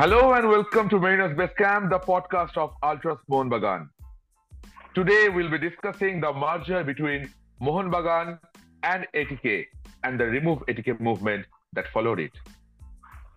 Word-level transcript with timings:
Hello 0.00 0.32
and 0.32 0.48
welcome 0.48 0.88
to 0.88 0.98
Mariners 0.98 1.36
Base 1.36 1.50
Camp, 1.58 1.90
the 1.90 1.98
podcast 1.98 2.56
of 2.56 2.70
Ultras 2.82 3.18
Mohun 3.30 3.50
Bagan. 3.50 3.90
Today 4.94 5.28
we'll 5.28 5.50
be 5.50 5.58
discussing 5.58 6.22
the 6.22 6.32
merger 6.32 6.82
between 6.82 7.30
Mohun 7.60 7.90
Bagan 7.90 8.38
and 8.82 9.06
ATK 9.14 9.66
and 10.04 10.18
the 10.18 10.24
Remove 10.24 10.60
ATK 10.68 10.98
movement 11.00 11.44
that 11.74 11.84
followed 11.92 12.18
it. 12.18 12.30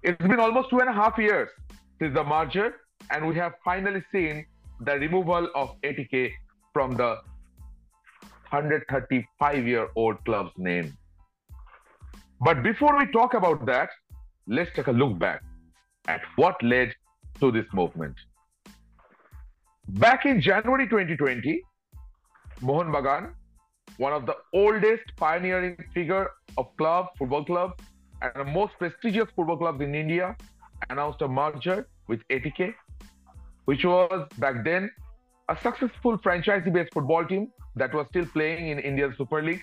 It's 0.04 0.26
been 0.26 0.40
almost 0.40 0.70
two 0.70 0.80
and 0.80 0.88
a 0.88 0.94
half 0.94 1.18
years 1.18 1.50
since 2.00 2.14
the 2.14 2.24
merger, 2.24 2.76
and 3.12 3.28
we 3.28 3.36
have 3.36 3.56
finally 3.66 4.02
seen 4.10 4.46
the 4.86 4.94
removal 4.94 5.50
of 5.56 5.76
ATK 5.82 6.32
from 6.72 6.96
the 6.96 7.18
135 8.52 9.68
year 9.68 9.90
old 9.98 10.24
club's 10.24 10.54
name. 10.58 10.98
But 12.40 12.64
before 12.64 12.98
we 12.98 13.12
talk 13.12 13.34
about 13.34 13.66
that, 13.66 13.90
let's 14.48 14.72
take 14.74 14.88
a 14.88 14.94
look 14.94 15.20
back 15.20 15.44
at 16.08 16.22
what 16.36 16.62
led 16.64 16.94
to 17.40 17.52
this 17.52 17.66
movement. 17.74 18.16
Back 19.88 20.26
in 20.26 20.42
January 20.42 20.88
2020, 20.88 21.62
Mohun 22.62 22.92
Bagan, 22.92 23.34
one 23.98 24.14
of 24.14 24.26
the 24.26 24.36
oldest 24.54 25.04
pioneering 25.18 25.78
figure 25.94 26.30
of 26.58 26.68
club, 26.78 27.08
football 27.18 27.44
club, 27.44 27.80
and 28.22 28.32
the 28.36 28.46
most 28.46 28.74
prestigious 28.80 29.28
football 29.36 29.58
clubs 29.58 29.82
in 29.82 29.94
India, 29.94 30.36
announced 30.90 31.22
a 31.22 31.28
merger 31.28 31.88
with 32.08 32.22
ATK, 32.30 32.74
which 33.66 33.84
was 33.84 34.28
back 34.38 34.64
then 34.64 34.90
a 35.50 35.58
successful 35.62 36.18
franchise-based 36.24 36.94
football 36.94 37.26
team 37.26 37.50
that 37.76 37.94
was 37.94 38.06
still 38.10 38.26
playing 38.28 38.70
in 38.70 38.80
India's 38.80 39.14
Super 39.18 39.42
League. 39.42 39.62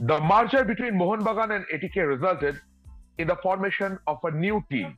The 0.00 0.20
merger 0.20 0.64
between 0.64 0.96
Mohun 0.96 1.22
Bagan 1.22 1.54
and 1.56 1.64
ATK 1.72 2.08
resulted 2.08 2.60
in 3.20 3.28
the 3.28 3.36
formation 3.42 3.98
of 4.06 4.18
a 4.24 4.30
new 4.30 4.64
team, 4.70 4.96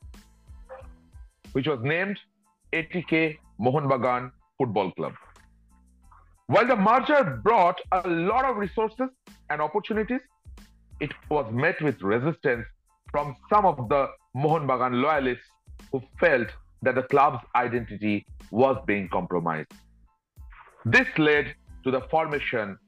which 1.53 1.67
was 1.67 1.81
named 1.83 2.19
ATK 2.73 3.37
Mohun 3.61 3.89
Bagan 3.93 4.31
Football 4.59 4.93
Club. 4.93 5.15
While 6.47 6.69
the 6.69 6.77
merger 6.77 7.41
brought 7.43 7.81
a 7.91 8.09
lot 8.09 8.45
of 8.45 8.57
resources 8.57 9.09
and 9.51 9.61
opportunities, 9.61 10.21
it 11.01 11.11
was 11.31 11.53
met 11.53 11.83
with 11.83 12.01
resistance 12.01 12.65
from 13.11 13.35
some 13.53 13.67
of 13.67 13.89
the 13.89 14.07
Mohun 14.37 14.69
Bagan 14.69 15.03
loyalists 15.03 15.45
who 15.91 16.01
felt 16.21 16.47
that 16.83 16.95
the 16.95 17.03
club's 17.03 17.43
identity 17.57 18.25
was 18.53 18.77
being 18.87 19.09
compromised. 19.09 19.73
This 20.85 21.09
led 21.19 21.55
to 21.85 21.91
the 21.91 22.03
formation 22.11 22.79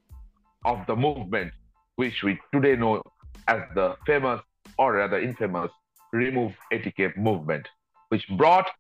of 0.64 0.78
the 0.86 0.94
movement, 0.94 1.52
which 1.96 2.22
we 2.22 2.38
today 2.52 2.77
know 2.77 3.02
as 3.48 3.62
the 3.74 3.96
famous 4.06 4.40
or 4.78 4.94
rather 4.94 5.19
infamous 5.19 5.70
Remove 6.12 6.53
ATK 6.72 7.17
movement, 7.17 7.67
which 8.11 8.25
brought 8.39 8.70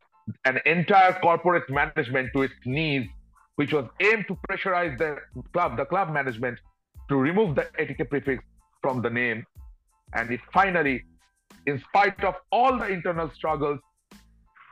an 0.44 0.60
entire 0.66 1.12
corporate 1.20 1.68
management 1.68 2.30
to 2.32 2.42
its 2.42 2.54
knees, 2.64 3.08
which 3.56 3.72
was 3.72 3.86
aimed 4.00 4.24
to 4.28 4.38
pressurize 4.48 4.96
the 4.98 5.16
club, 5.52 5.76
the 5.76 5.84
club 5.84 6.12
management, 6.12 6.56
to 7.08 7.16
remove 7.16 7.56
the 7.56 7.66
ATK 7.80 8.08
prefix 8.08 8.44
from 8.80 9.02
the 9.02 9.10
name. 9.10 9.44
And 10.12 10.30
it 10.30 10.40
finally, 10.52 11.02
in 11.66 11.82
spite 11.88 12.22
of 12.22 12.36
all 12.52 12.78
the 12.78 12.86
internal 12.86 13.28
struggles, 13.34 13.80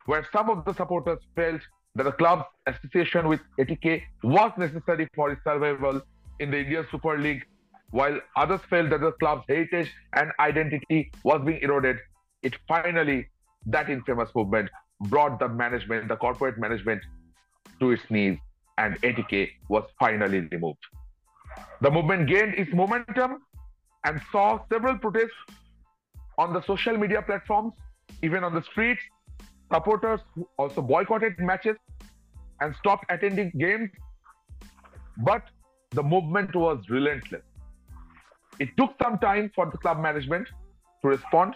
where 0.06 0.24
some 0.32 0.48
of 0.48 0.64
the 0.64 0.74
supporters 0.74 1.18
felt 1.34 1.60
that 1.96 2.04
the 2.04 2.12
club's 2.12 2.44
association 2.68 3.28
with 3.28 3.40
ATK 3.58 4.02
was 4.22 4.52
necessary 4.56 5.08
for 5.16 5.32
its 5.32 5.42
survival 5.42 6.00
in 6.38 6.50
the 6.50 6.58
Indian 6.58 6.86
Super 6.90 7.18
League 7.18 7.44
while 7.92 8.18
others 8.36 8.60
felt 8.70 8.88
that 8.90 9.00
the 9.02 9.12
club's 9.12 9.44
heritage 9.48 9.90
and 10.14 10.32
identity 10.40 11.10
was 11.24 11.42
being 11.44 11.60
eroded, 11.60 11.98
it 12.42 12.54
finally, 12.66 13.28
that 13.66 13.90
infamous 13.90 14.30
movement, 14.34 14.70
brought 15.02 15.38
the 15.38 15.48
management, 15.48 16.08
the 16.08 16.16
corporate 16.16 16.58
management, 16.58 17.02
to 17.80 17.90
its 17.90 18.02
knees, 18.10 18.38
and 18.78 19.00
ATK 19.02 19.50
was 19.68 19.84
finally 20.00 20.40
removed. 20.40 20.78
The 21.82 21.90
movement 21.90 22.28
gained 22.28 22.54
its 22.54 22.72
momentum 22.72 23.42
and 24.04 24.20
saw 24.32 24.60
several 24.72 24.96
protests 24.96 25.42
on 26.38 26.54
the 26.54 26.62
social 26.64 26.96
media 26.96 27.20
platforms, 27.20 27.74
even 28.22 28.42
on 28.42 28.54
the 28.54 28.62
streets. 28.62 29.02
Supporters 29.70 30.20
also 30.58 30.80
boycotted 30.80 31.38
matches 31.38 31.76
and 32.60 32.74
stopped 32.76 33.04
attending 33.10 33.50
games. 33.58 33.90
But 35.18 35.42
the 35.90 36.02
movement 36.02 36.56
was 36.56 36.88
relentless 36.88 37.42
it 38.62 38.68
took 38.78 38.92
some 39.02 39.18
time 39.18 39.50
for 39.56 39.66
the 39.70 39.78
club 39.78 39.98
management 40.00 40.46
to 41.02 41.08
respond. 41.08 41.54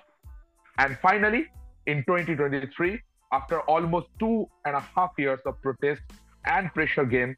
And 0.78 0.99
finally, 1.00 1.47
in 1.87 1.99
2023, 2.06 3.00
after 3.33 3.61
almost 3.75 4.09
two 4.19 4.49
and 4.65 4.75
a 4.75 4.81
half 4.81 5.12
years 5.17 5.41
of 5.47 5.61
protest 5.62 6.03
and 6.44 6.72
pressure 6.75 7.05
game, 7.05 7.37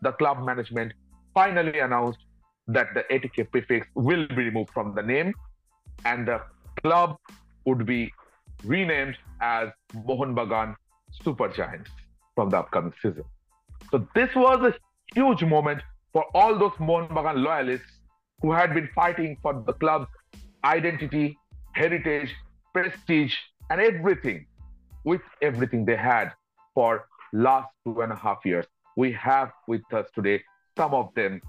the 0.00 0.12
club 0.12 0.44
management 0.44 0.92
finally 1.34 1.78
announced 1.80 2.20
that 2.68 2.88
the 2.94 3.02
ATK 3.14 3.50
prefix 3.50 3.86
will 3.94 4.26
be 4.28 4.42
removed 4.48 4.70
from 4.70 4.94
the 4.94 5.02
name 5.02 5.34
and 6.06 6.26
the 6.26 6.40
club 6.82 7.16
would 7.66 7.84
be 7.84 8.12
renamed 8.64 9.16
as 9.40 9.68
Mohun 9.94 10.34
Bagan 10.34 10.74
Super 11.22 11.48
Giants 11.48 11.90
from 12.34 12.48
the 12.48 12.58
upcoming 12.58 12.94
season. 13.02 13.24
So 13.90 14.06
this 14.14 14.30
was 14.34 14.72
a 14.72 14.74
huge 15.14 15.42
moment 15.44 15.82
for 16.12 16.24
all 16.34 16.58
those 16.58 16.72
Mohun 16.78 17.08
Bagan 17.08 17.42
loyalists 17.42 17.91
who 18.42 18.52
had 18.52 18.74
been 18.74 18.88
fighting 18.94 19.36
for 19.40 19.62
the 19.66 19.72
club's 19.72 20.08
identity, 20.64 21.38
heritage, 21.72 22.30
prestige, 22.74 23.34
and 23.70 23.80
everything 23.80 24.46
with 25.04 25.22
everything 25.40 25.84
they 25.84 25.96
had 25.96 26.32
for 26.74 27.06
last 27.32 27.68
two 27.84 28.00
and 28.02 28.12
a 28.12 28.16
half 28.16 28.38
years. 28.44 28.66
We 28.96 29.12
have 29.12 29.52
with 29.66 29.82
us 29.92 30.06
today 30.14 30.42
some 30.76 30.92
of 30.92 31.14
them 31.14 31.40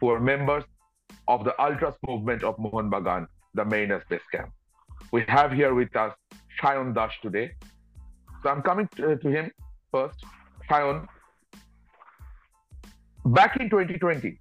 who 0.00 0.10
are 0.10 0.20
members 0.20 0.64
of 1.28 1.44
the 1.44 1.54
Ultras 1.60 1.96
movement 2.06 2.44
of 2.44 2.56
Mohun 2.58 2.90
Bagan, 2.90 3.26
the 3.54 3.64
Mariners 3.64 4.02
base 4.08 4.20
camp. 4.32 4.50
We 5.12 5.24
have 5.28 5.52
here 5.52 5.74
with 5.74 5.94
us 5.96 6.14
Shayan 6.60 6.94
Dash 6.94 7.18
today. 7.22 7.52
So 8.42 8.50
I'm 8.50 8.62
coming 8.62 8.88
to, 8.96 9.16
to 9.16 9.28
him 9.28 9.50
first. 9.90 10.24
Shayan, 10.70 11.06
back 13.26 13.56
in 13.56 13.68
2020, 13.70 14.38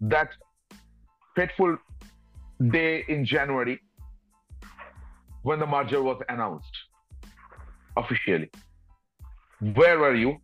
that 0.00 0.30
fateful 1.36 1.76
day 2.72 3.04
in 3.08 3.24
January 3.24 3.80
when 5.42 5.58
the 5.58 5.66
merger 5.66 6.02
was 6.02 6.20
announced 6.28 6.76
officially. 7.96 8.50
Where 9.74 9.98
were 9.98 10.14
you 10.14 10.38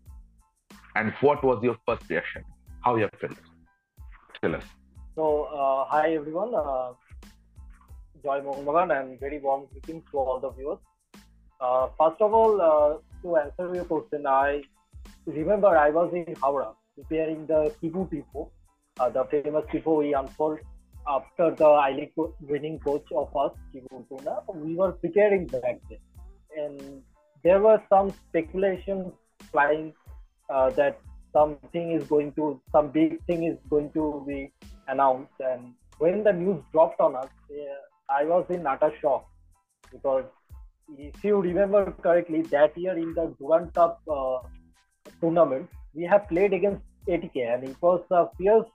and 0.94 1.12
what 1.20 1.42
was 1.42 1.62
your 1.62 1.76
first 1.86 2.08
reaction? 2.08 2.44
How 2.84 2.96
you 2.96 3.08
felt? 3.20 3.38
Tell 4.40 4.54
us. 4.54 4.64
So, 5.14 5.44
uh, 5.44 5.86
hi 5.88 6.14
everyone. 6.14 6.54
Uh, 6.54 6.92
Joy 8.22 8.42
Mohan 8.42 8.90
and 8.90 9.18
very 9.20 9.38
warm 9.38 9.66
greetings 9.72 10.04
to 10.10 10.18
all 10.18 10.40
the 10.40 10.50
viewers. 10.50 10.78
Uh, 11.60 11.88
first 11.98 12.20
of 12.20 12.34
all, 12.34 12.60
uh, 12.60 12.98
to 13.22 13.36
answer 13.36 13.74
your 13.74 13.84
question, 13.84 14.26
I 14.26 14.62
remember 15.26 15.68
I 15.68 15.90
was 15.90 16.12
in 16.12 16.34
Howrah 16.42 16.74
preparing 16.94 17.46
the 17.46 17.72
Tifo 17.82 18.04
uh, 18.04 18.44
the 18.96 19.24
famous 19.30 19.64
Tifo 19.72 19.98
we 19.98 20.14
unfold 20.14 20.58
after 21.08 21.54
the 21.54 21.64
I 21.64 21.92
League 21.92 22.12
winning 22.40 22.78
coach 22.80 23.06
of 23.14 23.34
us, 23.36 23.52
Kibu 23.72 24.04
Vicuña, 24.10 24.42
we 24.54 24.74
were 24.74 24.92
preparing 24.92 25.46
back 25.46 25.80
then. 25.88 25.98
And 26.56 27.02
there 27.44 27.60
were 27.60 27.80
some 27.88 28.12
speculation 28.28 29.12
flying 29.52 29.94
uh, 30.50 30.70
that 30.70 30.98
something 31.32 31.92
is 31.92 32.04
going 32.08 32.32
to, 32.32 32.60
some 32.72 32.90
big 32.90 33.22
thing 33.26 33.44
is 33.44 33.58
going 33.68 33.92
to 33.92 34.24
be 34.26 34.52
announced. 34.88 35.32
And 35.40 35.74
when 35.98 36.24
the 36.24 36.32
news 36.32 36.62
dropped 36.72 37.00
on 37.00 37.14
us, 37.14 37.28
uh, 37.50 38.12
I 38.12 38.24
was 38.24 38.46
in 38.48 38.66
utter 38.66 38.92
shock 39.00 39.28
because 39.92 40.24
if 40.98 41.22
you 41.22 41.40
remember 41.40 41.92
correctly, 42.02 42.42
that 42.42 42.76
year 42.76 42.96
in 42.96 43.14
the 43.14 43.34
Durand 43.38 43.74
Cup 43.74 44.00
uh, 44.10 44.38
tournament, 45.20 45.68
we 45.94 46.04
have 46.04 46.28
played 46.28 46.52
against 46.52 46.82
ATK 47.08 47.54
and 47.54 47.64
it 47.64 47.76
was 47.80 48.02
a 48.10 48.26
fierce 48.36 48.66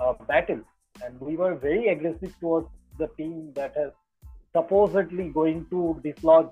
uh, 0.00 0.12
battle, 0.28 0.60
and 1.04 1.20
we 1.20 1.36
were 1.36 1.54
very 1.54 1.88
aggressive 1.88 2.34
towards 2.40 2.68
the 2.98 3.08
team 3.16 3.52
that 3.54 3.74
has 3.76 3.90
supposedly 4.54 5.28
going 5.28 5.66
to 5.70 6.00
dislodge 6.02 6.50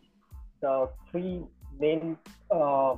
the 0.60 0.88
three 1.10 1.42
main 1.78 2.16
uh, 2.50 2.96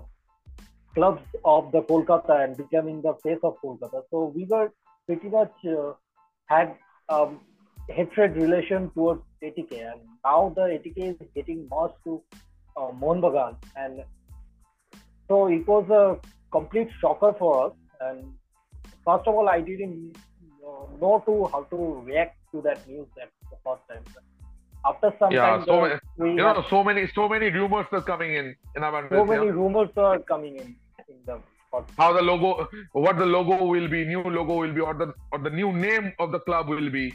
clubs 0.95 1.23
of 1.45 1.73
the 1.73 1.83
Kolkata 1.83 2.45
and 2.45 2.57
becoming 2.57 3.03
the 3.03 3.15
face 3.23 3.39
of 3.43 3.57
Kolkata. 3.63 4.03
So 4.11 4.33
we 4.35 4.45
were 4.45 4.73
pretty 5.07 5.29
much 5.29 5.53
uh, 5.67 5.93
had 6.47 6.77
um, 7.09 7.41
hatred 7.89 8.37
relation 8.37 8.91
towards 8.91 9.23
ATK, 9.43 9.93
and 9.93 10.01
now 10.25 10.53
the 10.57 10.63
ATK 10.63 11.21
is 11.21 11.29
getting 11.35 11.69
merged 11.71 11.95
to 12.05 12.23
uh, 12.77 12.91
Bagan, 12.93 13.57
and 13.77 14.03
so 15.29 15.47
it 15.49 15.67
was 15.67 15.89
a 15.91 16.19
complete 16.51 16.89
shocker 17.01 17.35
for 17.39 17.67
us. 17.67 17.73
And 18.01 18.25
first 19.05 19.27
of 19.27 19.35
all, 19.35 19.49
I 19.49 19.61
didn't 19.61 20.17
know 21.05 21.17
to 21.29 21.35
how 21.55 21.63
to 21.75 21.79
react 22.11 22.37
to 22.53 22.63
that 22.69 22.87
news 22.93 23.09
at 23.27 23.31
the 23.53 23.59
first 23.67 23.85
time. 23.91 24.05
after 24.89 25.09
some 25.19 25.31
Yeah, 25.35 25.45
time, 25.51 25.63
so 25.69 25.77
many- 25.83 25.99
You 26.39 26.45
have 26.47 26.57
know, 26.57 26.65
so 26.71 26.79
many, 26.89 27.03
so 27.19 27.23
many 27.33 27.47
rumors 27.59 27.87
are 27.99 28.03
coming 28.09 28.33
in 28.41 28.49
in 28.79 28.85
our 28.89 28.99
so 29.13 29.23
many 29.31 29.47
yeah. 29.47 29.59
rumors 29.61 29.93
are 30.09 30.19
coming 30.33 30.57
in 30.63 30.67
in 31.13 31.19
the 31.29 31.37
how 32.01 32.09
the 32.17 32.23
logo, 32.23 32.51
what 33.05 33.17
the 33.21 33.27
logo 33.27 33.57
will 33.71 33.89
be, 33.95 34.01
new 34.11 34.21
logo 34.35 34.59
will 34.65 34.75
be, 34.79 34.83
or 34.89 34.93
the 35.01 35.07
or 35.33 35.39
the 35.47 35.53
new 35.61 35.71
name 35.87 36.13
of 36.25 36.29
the 36.35 36.41
club 36.49 36.69
will 36.75 36.91
be 36.97 37.07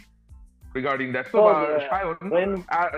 regarding 0.79 1.13
that. 1.17 1.29
So, 1.35 1.37
So, 1.37 1.45
uh, 1.51 1.77
Shayan, 1.91 2.31
when 2.37 2.57
uh, 2.79 2.89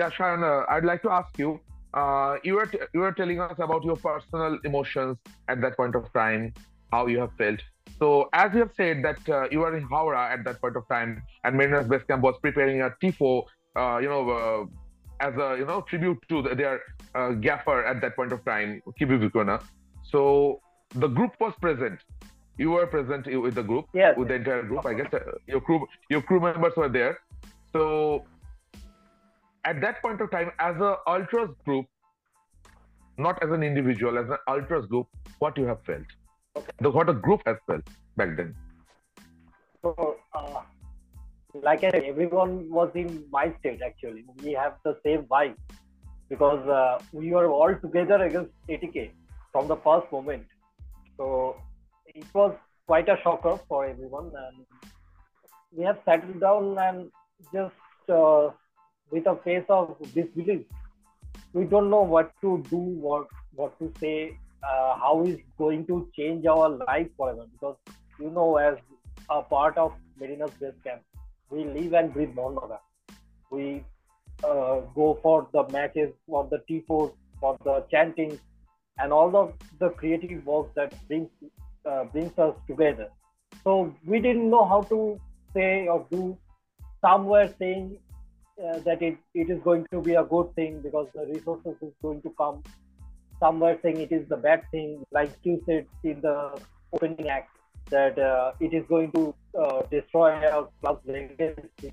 yeah, 0.00 0.10
Shayan, 0.18 0.44
uh, 0.50 0.66
I'd 0.74 0.84
like 0.84 1.02
to 1.08 1.10
ask 1.20 1.38
you. 1.44 1.60
Uh, 2.00 2.36
you 2.48 2.54
were 2.58 2.66
t- 2.66 2.82
you 2.96 3.00
were 3.00 3.12
telling 3.20 3.40
us 3.44 3.54
about 3.66 3.82
your 3.90 3.96
personal 3.96 4.58
emotions 4.70 5.16
at 5.54 5.62
that 5.62 5.76
point 5.78 5.94
of 6.00 6.12
time, 6.12 6.52
how 6.96 7.06
you 7.14 7.18
have 7.24 7.32
felt. 7.38 7.62
So, 7.98 8.28
as 8.32 8.52
you 8.52 8.60
have 8.60 8.72
said 8.76 9.02
that 9.04 9.28
uh, 9.28 9.48
you 9.50 9.60
were 9.60 9.76
in 9.76 9.84
Howrah 9.84 10.32
at 10.32 10.44
that 10.44 10.60
point 10.60 10.76
of 10.76 10.86
time, 10.88 11.22
and 11.44 11.56
Mariners 11.56 11.88
Base 11.88 12.02
Camp 12.08 12.22
was 12.22 12.34
preparing 12.42 12.82
a 12.82 12.90
tifo, 13.02 13.44
uh, 13.74 13.98
you 13.98 14.08
know, 14.08 14.30
uh, 14.30 15.26
as 15.26 15.34
a 15.36 15.56
you 15.58 15.64
know 15.64 15.80
tribute 15.82 16.18
to 16.28 16.42
the, 16.42 16.54
their 16.54 16.80
uh, 17.14 17.30
gaffer 17.30 17.84
at 17.84 18.00
that 18.02 18.16
point 18.16 18.32
of 18.32 18.44
time, 18.44 18.82
Kibu 19.00 19.18
Vicuña. 19.18 19.62
So, 20.02 20.60
the 20.90 21.08
group 21.08 21.32
was 21.40 21.54
present. 21.60 22.00
You 22.58 22.70
were 22.70 22.86
present 22.86 23.26
with 23.26 23.54
the 23.54 23.62
group 23.62 23.86
yes, 23.92 24.16
with 24.16 24.28
the 24.28 24.34
entire 24.34 24.62
group. 24.62 24.86
I 24.86 24.94
guess 24.94 25.12
uh, 25.12 25.20
your 25.46 25.60
crew 25.60 25.86
your 26.08 26.22
crew 26.22 26.40
members 26.40 26.72
were 26.76 26.88
there. 26.88 27.18
So 27.72 28.24
at 29.64 29.80
that 29.82 30.00
point 30.00 30.20
of 30.20 30.30
time, 30.30 30.52
as 30.58 30.76
a 30.76 30.96
ultras 31.06 31.50
group, 31.64 31.86
not 33.18 33.42
as 33.42 33.50
an 33.50 33.62
individual, 33.62 34.18
as 34.18 34.30
an 34.30 34.38
ultras 34.48 34.86
group, 34.86 35.08
what 35.38 35.58
you 35.58 35.64
have 35.64 35.82
felt, 35.84 36.06
Okay. 36.56 36.72
the 36.80 36.90
what 36.90 37.08
a 37.08 37.12
group 37.12 37.42
has 37.46 37.56
felt 37.66 37.82
back 38.16 38.36
then. 38.36 38.54
So, 39.82 40.16
uh, 40.34 40.62
like 41.62 41.84
I 41.84 41.90
said, 41.90 42.04
everyone 42.04 42.70
was 42.70 42.90
in 42.94 43.24
my 43.30 43.54
state 43.60 43.82
actually. 43.82 44.24
We 44.42 44.52
have 44.52 44.76
the 44.84 44.96
same 45.04 45.24
vibe 45.24 45.56
because 46.28 46.66
uh, 46.68 47.00
we 47.12 47.30
were 47.32 47.48
all 47.48 47.74
together 47.74 48.22
against 48.22 48.52
ATK 48.68 49.10
from 49.52 49.68
the 49.68 49.76
first 49.76 50.10
moment. 50.10 50.46
So 51.16 51.56
it 52.06 52.26
was 52.34 52.54
quite 52.86 53.08
a 53.08 53.18
shocker 53.22 53.58
for 53.68 53.86
everyone, 53.86 54.30
and 54.46 54.90
we 55.72 55.84
have 55.84 55.98
settled 56.04 56.40
down 56.40 56.78
and 56.78 57.10
just 57.52 58.10
uh, 58.10 58.50
with 59.10 59.26
a 59.26 59.36
face 59.44 59.64
of 59.68 59.96
disbelief. 60.14 60.64
We 61.52 61.64
don't 61.64 61.90
know 61.90 62.02
what 62.02 62.32
to 62.42 62.62
do, 62.70 62.76
what 62.76 63.26
what 63.54 63.78
to 63.78 63.92
say, 64.00 64.38
uh, 64.62 64.96
how 64.96 65.24
is 65.26 65.38
going 65.58 65.86
to 65.86 66.08
change 66.16 66.46
our 66.46 66.68
life 66.68 67.08
forever. 67.16 67.46
Because 67.52 67.76
you 68.18 68.30
know, 68.30 68.56
as 68.56 68.76
a 69.30 69.42
part 69.42 69.76
of 69.76 69.92
Mariners 70.18 70.50
Base 70.60 70.74
Camp. 70.84 71.02
We 71.50 71.64
live 71.64 71.92
and 71.94 72.12
breathe 72.12 72.34
Mohun 72.34 72.56
Bagan. 72.56 72.78
We 73.50 73.84
uh, 74.44 74.80
go 74.94 75.18
for 75.22 75.48
the 75.52 75.64
matches, 75.68 76.12
for 76.26 76.48
the 76.50 76.62
tifos, 76.68 77.12
for 77.40 77.56
the 77.64 77.84
chanting, 77.90 78.38
and 78.98 79.12
all 79.12 79.36
of 79.36 79.54
the 79.78 79.90
creative 79.90 80.44
work 80.44 80.74
that 80.74 80.94
brings 81.08 81.28
uh, 81.84 82.04
brings 82.04 82.36
us 82.38 82.54
together. 82.66 83.08
So 83.62 83.94
we 84.04 84.20
didn't 84.20 84.50
know 84.50 84.64
how 84.64 84.82
to 84.94 85.20
say 85.54 85.86
or 85.86 86.06
do. 86.10 86.36
Somewhere 87.00 87.54
saying 87.58 87.98
uh, 88.64 88.78
that 88.80 89.02
it, 89.02 89.18
it 89.34 89.50
is 89.50 89.60
going 89.62 89.86
to 89.92 90.00
be 90.00 90.14
a 90.14 90.24
good 90.24 90.52
thing 90.56 90.80
because 90.80 91.06
the 91.14 91.26
resources 91.26 91.76
is 91.82 91.92
going 92.02 92.22
to 92.22 92.30
come. 92.38 92.62
Somewhere 93.40 93.78
saying 93.82 94.00
it 94.00 94.12
is 94.12 94.28
the 94.28 94.36
bad 94.36 94.62
thing, 94.70 95.04
like 95.12 95.30
you 95.42 95.62
said 95.66 95.86
in 96.02 96.20
the 96.20 96.58
opening 96.92 97.28
act 97.28 97.50
that 97.90 98.18
uh, 98.18 98.52
it 98.60 98.72
is 98.72 98.84
going 98.88 99.12
to 99.12 99.34
uh, 99.60 99.82
destroy 99.90 100.30
our 100.50 100.68
club's 100.80 101.06
legacy. 101.06 101.92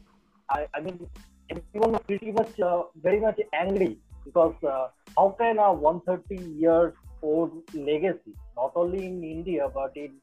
I, 0.50 0.68
I 0.74 0.80
mean, 0.80 1.07
everyone 1.50 1.92
was 1.94 2.01
pretty 2.07 2.31
much 2.31 2.60
uh, 2.60 2.84
very 3.01 3.19
much 3.19 3.40
angry 3.54 3.98
because 4.25 4.56
uh, 4.63 4.88
how 5.18 5.36
can 5.40 5.57
a 5.60 5.74
130 5.74 6.51
years 6.54 6.94
old 7.22 7.51
legacy, 7.74 8.34
not 8.56 8.72
only 8.75 9.06
in 9.06 9.24
India 9.24 9.69
but 9.74 9.95
in 9.95 10.13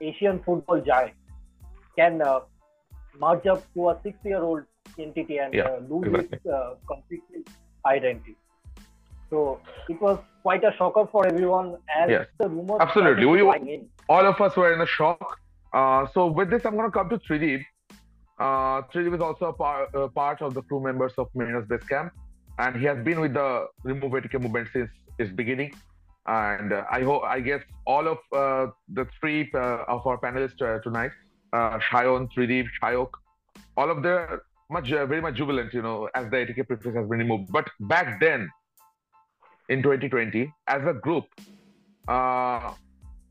Asian 0.00 0.40
football 0.44 0.80
giant, 0.80 1.14
can 1.96 2.22
uh, 2.22 2.40
merge 3.18 3.46
up 3.46 3.64
to 3.74 3.88
a 3.90 3.98
six-year-old 4.02 4.64
entity 4.98 5.38
and 5.38 5.54
Yeah, 5.54 5.64
uh, 5.64 5.80
lose 5.88 6.06
exactly. 6.06 6.38
its 6.38 6.46
uh, 6.46 6.74
completely 6.86 7.44
identity. 7.84 8.36
So 9.30 9.60
it 9.88 10.00
was 10.00 10.18
quite 10.42 10.64
a 10.64 10.72
shocker 10.78 11.06
for 11.12 11.26
everyone 11.26 11.76
as 11.94 12.10
Yes. 12.10 12.26
the 12.38 12.48
rumors 12.48 12.78
Absolutely. 12.80 13.26
We-. 13.26 13.88
All 14.08 14.26
of 14.26 14.40
us 14.40 14.56
were 14.56 14.72
in 14.72 14.80
a 14.80 14.86
shock. 14.86 15.38
Uh, 15.72 16.06
so 16.14 16.26
with 16.26 16.48
this, 16.50 16.64
I'm 16.64 16.76
going 16.76 16.90
to 16.90 16.96
come 16.98 17.08
to 17.10 17.18
Trideep. 17.18 17.62
Uh, 18.38 18.82
Trideep 18.92 19.14
is 19.14 19.20
also 19.20 19.46
a 19.46 19.52
par- 19.52 19.88
uh, 19.94 20.08
part 20.08 20.40
of 20.40 20.54
the 20.54 20.62
crew 20.62 20.80
members 20.82 21.12
of 21.18 21.28
Mariners 21.34 21.66
Base 21.68 21.84
Camp, 21.84 22.12
and 22.58 22.76
he 22.76 22.84
has 22.86 22.98
been 23.04 23.20
with 23.20 23.34
the 23.34 23.66
Remove 23.82 24.12
ATK 24.12 24.40
movement 24.40 24.68
since 24.72 24.88
its 25.18 25.30
beginning. 25.32 25.74
And 26.26 26.72
uh, 26.72 26.84
I 26.90 27.02
hope, 27.02 27.22
I 27.24 27.40
guess, 27.40 27.62
all 27.86 28.06
of 28.06 28.18
uh, 28.32 28.70
the 28.92 29.06
three 29.20 29.50
uh, 29.54 29.84
of 29.88 30.06
our 30.06 30.18
panelists 30.18 30.60
uh, 30.62 30.78
tonight, 30.80 31.10
uh, 31.52 31.78
Shayon, 31.90 32.28
Trideep, 32.34 32.66
Shayok, 32.82 33.10
all 33.76 33.90
of 33.90 34.02
them 34.02 34.40
much, 34.70 34.92
uh, 34.92 35.06
very 35.06 35.20
much 35.20 35.34
jubilant, 35.34 35.72
you 35.72 35.82
know, 35.82 36.08
as 36.14 36.30
the 36.30 36.36
ATK 36.36 36.66
prefix 36.66 36.94
has 36.94 37.08
been 37.08 37.18
removed. 37.18 37.50
But 37.50 37.68
back 37.80 38.20
then, 38.20 38.48
in 39.68 39.82
2020, 39.82 40.52
as 40.66 40.82
a 40.86 40.94
group, 40.94 41.24
uh, 42.08 42.72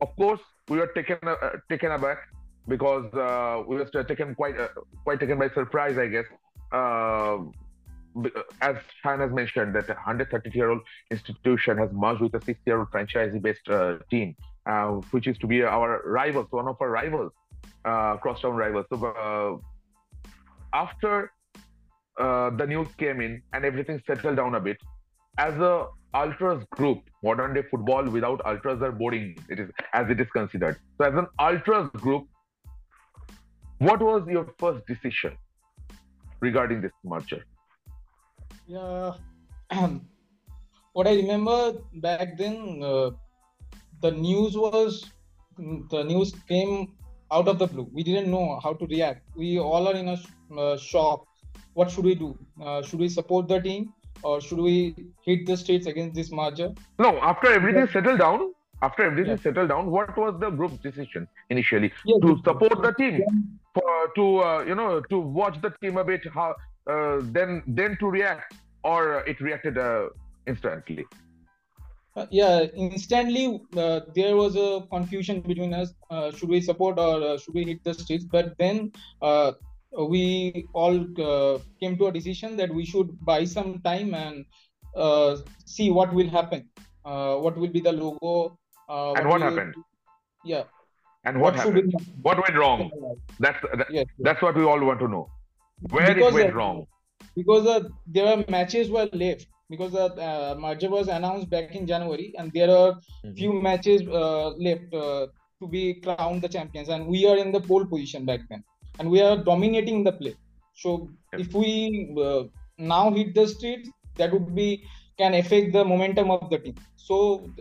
of 0.02 0.16
course, 0.16 0.42
we 0.70 0.78
were 0.78 0.88
taken 0.88 1.18
uh, 1.26 1.36
taken 1.70 1.92
aback 1.92 2.20
because 2.68 3.12
uh, 3.14 3.64
we 3.68 3.78
were 3.78 4.04
taken 4.04 4.36
quite 4.36 4.60
uh, 4.60 4.68
quite 5.04 5.20
taken 5.20 5.40
by 5.40 5.50
surprise, 5.50 5.98
I 5.98 6.08
guess. 6.08 6.26
Uh, 6.72 7.38
as 8.62 8.76
Shan 9.02 9.20
has 9.20 9.32
mentioned, 9.32 9.76
that 9.76 9.90
a 9.90 9.94
130 9.94 10.50
year 10.54 10.72
old 10.72 10.82
institution 11.12 11.78
has 11.78 11.90
merged 11.92 12.22
with 12.22 12.34
a 12.34 12.42
60 12.42 12.62
year 12.66 12.80
old 12.80 12.90
franchise-based 12.92 13.70
uh, 13.70 13.98
team, 14.10 14.36
which 15.12 15.28
is 15.28 15.38
to 15.40 15.48
be 15.48 15.64
our 15.64 16.02
rivals, 16.06 16.48
one 16.50 16.68
of 16.68 16.78
our 16.82 16.90
rivals, 16.90 17.32
uh, 17.86 18.18
crosstown 18.18 18.56
rivals. 18.56 18.86
So 18.90 19.62
after 20.74 21.32
uh, 22.18 22.50
the 22.52 22.66
news 22.66 22.88
came 22.98 23.22
in 23.22 23.42
and 23.54 23.64
everything 23.64 24.02
settled 24.08 24.38
down 24.38 24.56
a 24.56 24.60
bit, 24.60 24.78
as 25.38 25.54
a 25.56 25.88
ultras 26.14 26.64
group, 26.72 27.00
modern 27.24 27.54
day 27.54 27.64
football 27.70 28.10
without 28.10 28.42
ultras 28.46 28.82
are 28.82 28.92
boring. 28.92 29.36
It 29.50 29.60
is 29.60 29.70
as 29.94 30.10
it 30.10 30.20
is 30.20 30.28
considered. 30.32 30.78
So 30.98 31.08
as 31.08 31.18
an 31.18 31.28
ultras 31.40 31.90
group, 31.94 32.28
what 33.80 34.02
was 34.02 34.28
your 34.28 34.54
first 34.60 34.86
decision 34.88 35.38
regarding 36.40 36.82
this 36.82 36.92
merger? 37.04 37.44
Yeah. 38.68 39.14
what 40.94 41.08
I 41.08 41.16
remember 41.16 41.74
back 41.96 42.38
then, 42.38 42.82
uh, 42.84 43.12
the 44.02 44.12
news 44.12 44.56
was 44.56 45.10
the 45.58 46.04
news 46.04 46.34
came 46.48 46.94
out 47.32 47.48
of 47.48 47.60
the 47.60 47.68
blue. 47.68 47.90
We 47.92 48.04
didn't 48.04 48.30
know 48.32 48.60
how 48.64 48.74
to 48.74 48.86
react. 48.86 49.28
We 49.36 49.60
all 49.60 49.88
are 49.88 49.96
in 49.96 50.08
a 50.08 50.18
uh, 50.58 50.78
shock. 50.78 51.26
What 51.74 51.92
should 51.92 52.06
we 52.06 52.16
do? 52.16 52.38
Uh, 52.64 52.82
should 52.82 53.00
we 53.00 53.10
support 53.10 53.48
the 53.48 53.60
team 53.60 53.94
or 54.24 54.42
should 54.42 54.60
we 54.60 54.96
hit 55.24 55.46
the 55.46 55.58
states 55.58 55.88
against 55.88 56.16
this 56.16 56.32
merger? 56.32 56.74
No, 57.00 57.18
after 57.20 57.52
everything 57.52 57.88
settled 57.88 58.20
down, 58.20 58.54
after 58.82 59.04
everything 59.04 59.38
Yeah. 59.38 59.44
settled 59.44 59.70
down, 59.70 59.92
what 59.92 60.16
was 60.18 60.40
the 60.40 60.50
group's 60.50 60.78
decision 60.78 61.28
initially 61.50 61.92
Yeah, 62.06 62.18
to 62.22 62.38
support 62.44 62.82
the 62.82 62.94
team, 62.94 63.24
for, 63.74 64.12
to 64.16 64.40
uh, 64.40 64.64
you 64.68 64.76
know 64.76 65.02
to 65.02 65.20
watch 65.20 65.62
the 65.62 65.72
team 65.82 65.98
a 65.98 66.04
bit, 66.04 66.28
how 66.34 66.56
uh, 66.88 67.20
then 67.38 67.64
then 67.68 67.98
to 68.00 68.08
react, 68.08 68.54
or 68.84 69.24
it 69.26 69.42
reacted 69.42 69.78
uh, 69.78 70.10
instantly? 70.46 71.06
Uh, 72.16 72.26
yeah, 72.32 72.66
instantly 72.76 73.62
uh, 73.78 74.00
there 74.16 74.36
was 74.36 74.56
a 74.56 74.84
confusion 74.90 75.42
between 75.42 75.74
us. 75.74 75.94
Uh, 76.10 76.32
should 76.32 76.50
we 76.50 76.60
support 76.60 76.98
or 76.98 77.38
should 77.38 77.54
we 77.54 77.64
hit 77.64 77.84
the 77.84 77.94
streets? 77.94 78.26
But 78.26 78.58
then 78.58 78.92
uh, 79.22 79.52
we 79.92 80.66
all 80.74 80.98
uh, 81.22 81.60
came 81.80 81.98
to 81.98 82.08
a 82.08 82.12
decision 82.12 82.58
that 82.58 82.74
we 82.74 82.86
should 82.86 83.18
buy 83.26 83.46
some 83.46 83.80
time 83.82 84.14
and 84.14 84.46
uh, 84.96 85.38
see 85.66 85.90
what 85.90 86.14
will 86.14 86.30
happen. 86.30 86.70
Uh, 87.06 87.36
what 87.38 87.58
will 87.58 87.70
be 87.70 87.80
the 87.80 87.92
logo? 87.92 88.58
Uh, 88.90 89.14
And 89.14 89.28
what 89.30 89.42
will- 89.42 89.50
happened? 89.50 89.76
Yeah. 90.44 90.64
And 91.26 91.42
what, 91.42 91.56
should 91.56 91.76
happened? 91.76 91.94
we- 91.98 92.22
What 92.22 92.38
went 92.42 92.56
wrong? 92.56 92.90
That's 93.40 93.62
that, 93.62 93.88
Yes, 93.92 94.06
yes. 94.08 94.08
that's 94.20 94.42
what 94.42 94.56
we 94.56 94.64
all 94.64 94.80
want 94.84 95.00
to 95.00 95.08
know. 95.08 95.30
Where 95.90 96.14
Because, 96.14 96.34
it 96.34 96.38
went 96.42 96.54
uh, 96.54 96.58
wrong? 96.58 96.86
because 97.36 97.68
uh, 97.68 97.82
there 98.08 98.28
are 98.28 98.44
matches 98.50 98.90
were 98.90 99.10
left 99.14 99.48
because 99.70 99.92
the 99.92 100.06
uh, 100.06 100.56
merger 100.60 100.90
was 100.90 101.08
announced 101.08 101.50
back 101.50 101.76
in 101.76 101.86
January 101.86 102.34
and 102.38 102.52
there 102.54 102.70
are 102.76 102.96
few 103.36 103.54
matches 103.54 104.02
uh, 104.08 104.50
left 104.68 104.94
uh, 104.94 105.28
to 105.62 105.68
be 105.68 105.96
crowned 105.96 106.42
the 106.42 106.48
champions 106.48 106.90
and 106.90 107.06
we 107.06 107.26
are 107.28 107.38
in 107.38 107.52
the 107.52 107.60
pole 107.60 107.86
position 107.86 108.26
back 108.26 108.40
then 108.50 108.64
and 109.00 109.10
we 109.10 109.22
are 109.22 109.38
dominating 109.52 110.04
the 110.04 110.12
play 110.12 110.36
so 110.84 111.10
Yes. 111.34 111.42
if 111.44 111.54
we 111.54 111.72
uh, 112.28 112.44
now 112.78 113.12
hit 113.12 113.34
the 113.36 113.48
street, 113.48 113.88
that 114.18 114.32
would 114.32 114.54
be 114.56 114.84
can 115.18 115.34
affect 115.34 115.74
the 115.74 115.84
momentum 115.84 116.30
of 116.32 116.50
the 116.50 116.60
team 116.60 116.76
so 116.96 117.16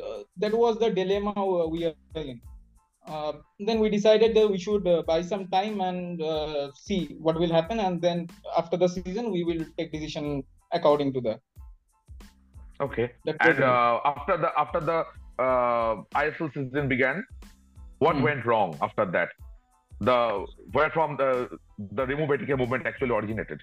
uh, 0.06 0.22
that 0.36 0.52
was 0.52 0.78
the 0.78 0.90
dilemma 0.90 1.32
we 1.74 1.84
are 1.86 1.94
in 2.14 2.40
uh, 3.06 3.32
then 3.60 3.78
we 3.80 3.88
decided 3.88 4.34
that 4.34 4.50
we 4.50 4.58
should 4.58 4.86
uh, 4.86 5.02
buy 5.06 5.22
some 5.22 5.46
time 5.48 5.80
and 5.80 6.20
uh, 6.22 6.70
see 6.74 7.16
what 7.20 7.38
will 7.38 7.52
happen, 7.52 7.78
and 7.78 8.02
then 8.02 8.28
after 8.58 8.76
the 8.76 8.88
season 8.88 9.30
we 9.30 9.44
will 9.44 9.64
take 9.78 9.92
decision 9.92 10.42
according 10.72 11.12
to 11.12 11.20
that. 11.20 11.40
Okay. 12.80 13.12
That 13.24 13.36
And 13.40 13.62
uh, 13.62 14.00
after 14.04 14.36
the 14.36 14.50
after 14.58 14.80
the 14.80 15.04
uh, 15.38 16.02
ISL 16.14 16.52
season 16.52 16.88
began, 16.88 17.24
what 17.98 18.16
Hmm. 18.16 18.22
went 18.22 18.44
wrong 18.44 18.76
after 18.82 19.04
that? 19.06 19.28
The 20.00 20.46
where 20.72 20.90
from 20.90 21.16
the 21.16 21.48
the 21.78 22.06
remove 22.06 22.30
ATK 22.30 22.58
movement 22.58 22.86
actually 22.86 23.14
originated? 23.14 23.60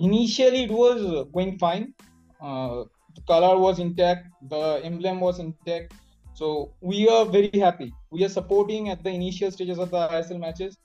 initially 0.00 0.64
it 0.64 0.70
was 0.70 1.26
going 1.32 1.58
fine. 1.58 1.94
Uh, 2.40 2.84
the 3.14 3.22
color 3.26 3.58
was 3.58 3.78
intact. 3.78 4.26
The 4.48 4.80
emblem 4.82 5.20
was 5.20 5.38
intact. 5.38 5.94
So 6.34 6.72
we 6.80 7.08
are 7.08 7.26
very 7.26 7.50
happy. 7.58 7.92
We 8.10 8.24
are 8.24 8.28
supporting 8.28 8.88
at 8.88 9.04
the 9.04 9.10
initial 9.10 9.50
stages 9.50 9.78
of 9.78 9.90
the 9.90 10.08
isl 10.08 10.40
matches. 10.40 10.76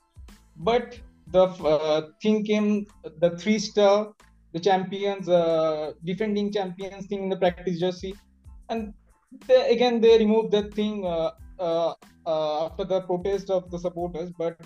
But 0.56 0.98
the 1.28 1.44
uh, 1.44 2.08
thing 2.22 2.44
came 2.44 2.86
the 3.20 3.30
three 3.38 3.58
star 3.58 4.12
the 4.52 4.60
champions 4.60 5.28
uh, 5.28 5.92
defending 6.04 6.52
champions 6.52 7.06
thing 7.06 7.24
in 7.24 7.28
the 7.28 7.36
practice 7.36 7.80
jersey. 7.80 8.14
And 8.68 8.92
they, 9.46 9.70
again 9.70 10.00
they 10.00 10.18
removed 10.18 10.52
that 10.52 10.74
thing 10.74 11.04
uh, 11.04 11.30
uh, 11.58 11.94
uh, 12.26 12.66
after 12.66 12.84
the 12.84 13.00
protest 13.02 13.50
of 13.50 13.70
the 13.70 13.78
supporters 13.78 14.30
but 14.38 14.56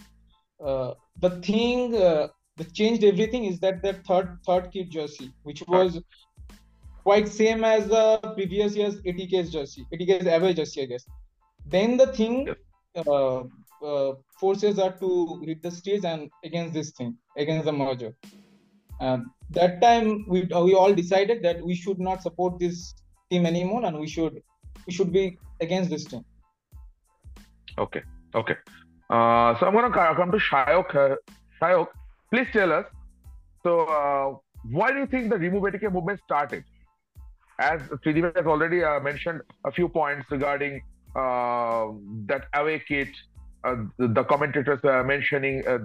uh, 0.65 0.95
the 1.21 1.31
thing 1.41 1.95
uh, 1.97 2.29
that 2.57 2.73
changed 2.75 3.03
everything 3.05 3.45
is 3.45 3.59
that 3.61 3.83
that 3.83 4.05
third 4.07 4.39
third 4.47 4.71
kit 4.73 4.91
jersey, 4.91 5.33
which 5.43 5.63
was 5.67 6.01
quite 7.03 7.29
same 7.29 7.65
as 7.65 7.89
the 7.89 8.19
previous 8.35 8.77
year's 8.77 9.01
ATK's 9.03 9.51
jersey, 9.51 9.87
ATK's 9.93 10.27
away 10.27 10.53
jersey, 10.53 10.83
I 10.83 10.87
guess. 10.87 11.07
Then 11.67 11.97
the 11.97 12.09
thing 12.09 12.55
uh, 12.95 13.43
uh, 13.83 14.13
forces 14.39 14.79
are 14.79 14.93
to 14.99 15.43
hit 15.47 15.63
the 15.63 15.71
stage 15.71 16.05
and 16.05 16.31
against 16.45 16.75
this 16.75 16.91
thing, 16.91 17.17
against 17.39 17.65
the 17.65 17.73
merger. 17.73 18.15
That 19.53 19.81
time 19.81 20.27
we 20.29 20.43
we 20.43 20.75
all 20.75 20.95
decided 20.95 21.43
that 21.43 21.65
we 21.65 21.75
should 21.75 21.99
not 21.99 22.23
support 22.23 22.59
this 22.59 22.95
team 23.31 23.47
anymore, 23.47 23.85
and 23.87 23.99
we 23.99 24.07
should 24.07 24.43
we 24.87 24.93
should 24.93 25.13
be 25.13 25.39
against 25.61 25.89
this 25.91 26.05
team. 26.05 26.25
Okay. 27.79 28.03
Okay. 28.35 28.57
Uh, 29.09 29.59
so 29.59 29.67
I'm 29.67 29.75
gonna 29.75 29.91
come 29.91 30.31
to 30.31 30.39
Shayok. 30.39 30.95
Uh, 30.95 31.17
Shayok, 31.61 31.89
please 32.31 32.47
tell 32.53 32.73
us. 32.73 32.87
So 33.63 33.81
uh, 33.81 34.37
why 34.71 34.93
do 34.93 34.99
you 34.99 35.07
think 35.07 35.31
the 35.31 35.39
remove 35.39 35.65
ATK 35.65 35.93
movement 35.93 36.21
started? 36.25 36.65
As 37.59 37.81
Trideep 38.05 38.37
has 38.37 38.47
already 38.47 38.83
uh, 38.83 39.01
mentioned 39.01 39.43
a 39.65 39.73
few 39.73 39.89
points 39.89 40.31
regarding 40.31 40.83
uh, 41.15 41.89
that 42.27 42.47
away 42.55 42.83
kit, 42.87 43.09
uh, 43.65 43.77
the, 43.99 44.09
the 44.09 44.25
commentators 44.25 44.79
uh, 44.85 45.03
mentioning 45.03 45.67
uh, 45.67 45.79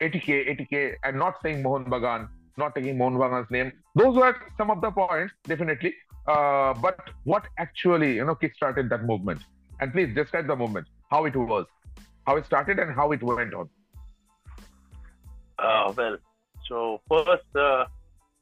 ATK, 0.00 0.48
ATK, 0.50 0.94
and 1.04 1.18
not 1.18 1.36
saying 1.42 1.62
Mohun 1.62 1.84
Bagan, 1.84 2.28
not 2.56 2.74
taking 2.74 2.98
Mohun 2.98 3.18
Bagan's 3.18 3.50
name. 3.50 3.70
Those 3.94 4.16
were 4.16 4.34
some 4.56 4.70
of 4.70 4.80
the 4.80 4.90
points, 4.90 5.32
definitely. 5.46 5.94
But 6.26 6.98
what 7.24 7.44
actually, 7.58 8.16
you 8.16 8.24
know, 8.24 8.34
kick-started 8.34 8.88
that 8.88 9.04
movement? 9.04 9.40
And 9.80 9.92
please 9.92 10.14
describe 10.14 10.46
the 10.46 10.56
movement, 10.56 10.86
how 11.10 11.24
it 11.24 11.34
was, 11.34 11.66
how 12.26 12.36
it 12.36 12.44
started, 12.44 12.78
and 12.78 12.94
how 12.94 13.12
it 13.12 13.22
went 13.22 13.54
on. 13.54 13.68
Uh, 15.58 15.92
well, 15.96 16.16
so 16.68 17.00
first, 17.08 17.44
uh, 17.56 17.84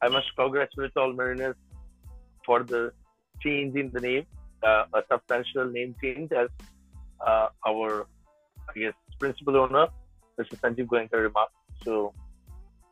I 0.02 0.08
must 0.08 0.26
congratulate 0.36 0.92
all 0.96 1.12
Mariners 1.12 1.56
for 2.44 2.62
the 2.62 2.92
change 3.40 3.76
in 3.76 3.90
the 3.92 4.00
name, 4.00 4.26
uh, 4.62 4.84
a 4.94 5.02
substantial 5.10 5.70
name 5.70 5.94
change 6.02 6.32
as 6.32 6.48
uh, 7.26 7.48
our, 7.66 8.06
I 8.68 8.78
guess, 8.78 8.94
principal 9.18 9.56
owner, 9.56 9.86
Mr. 10.38 10.58
Sanjeev 10.60 10.86
Goenka 10.86 11.14
remarked. 11.14 11.54
So, 11.84 12.12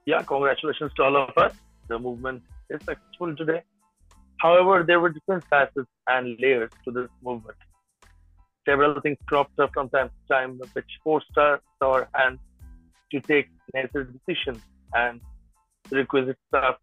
yeah, 0.05 0.23
congratulations 0.23 0.93
to 0.97 1.03
all 1.05 1.17
of 1.17 1.37
us. 1.37 1.55
The 1.89 1.99
movement 1.99 2.43
is 2.71 2.81
successful 2.85 3.35
today. 3.37 3.63
However, 4.39 4.85
there 4.87 5.01
were 5.01 5.11
different 5.11 5.45
facets 5.45 5.89
and 6.09 6.37
layers 6.41 6.71
to 6.85 6.91
this 6.91 7.09
movement. 7.23 7.57
Several 8.67 9.01
things 9.01 9.19
cropped 9.27 9.59
up 9.61 9.71
from 9.73 9.89
time 9.91 10.09
to 10.09 10.35
time, 10.35 10.61
which 10.73 10.91
forced 11.05 11.39
us 11.39 11.61
our 11.81 12.09
hands 12.15 12.41
to 13.13 13.21
take 13.21 13.49
necessary 13.73 14.07
decisions 14.13 14.61
and 14.93 15.21
requisite 15.91 16.37
stuff, 16.49 16.77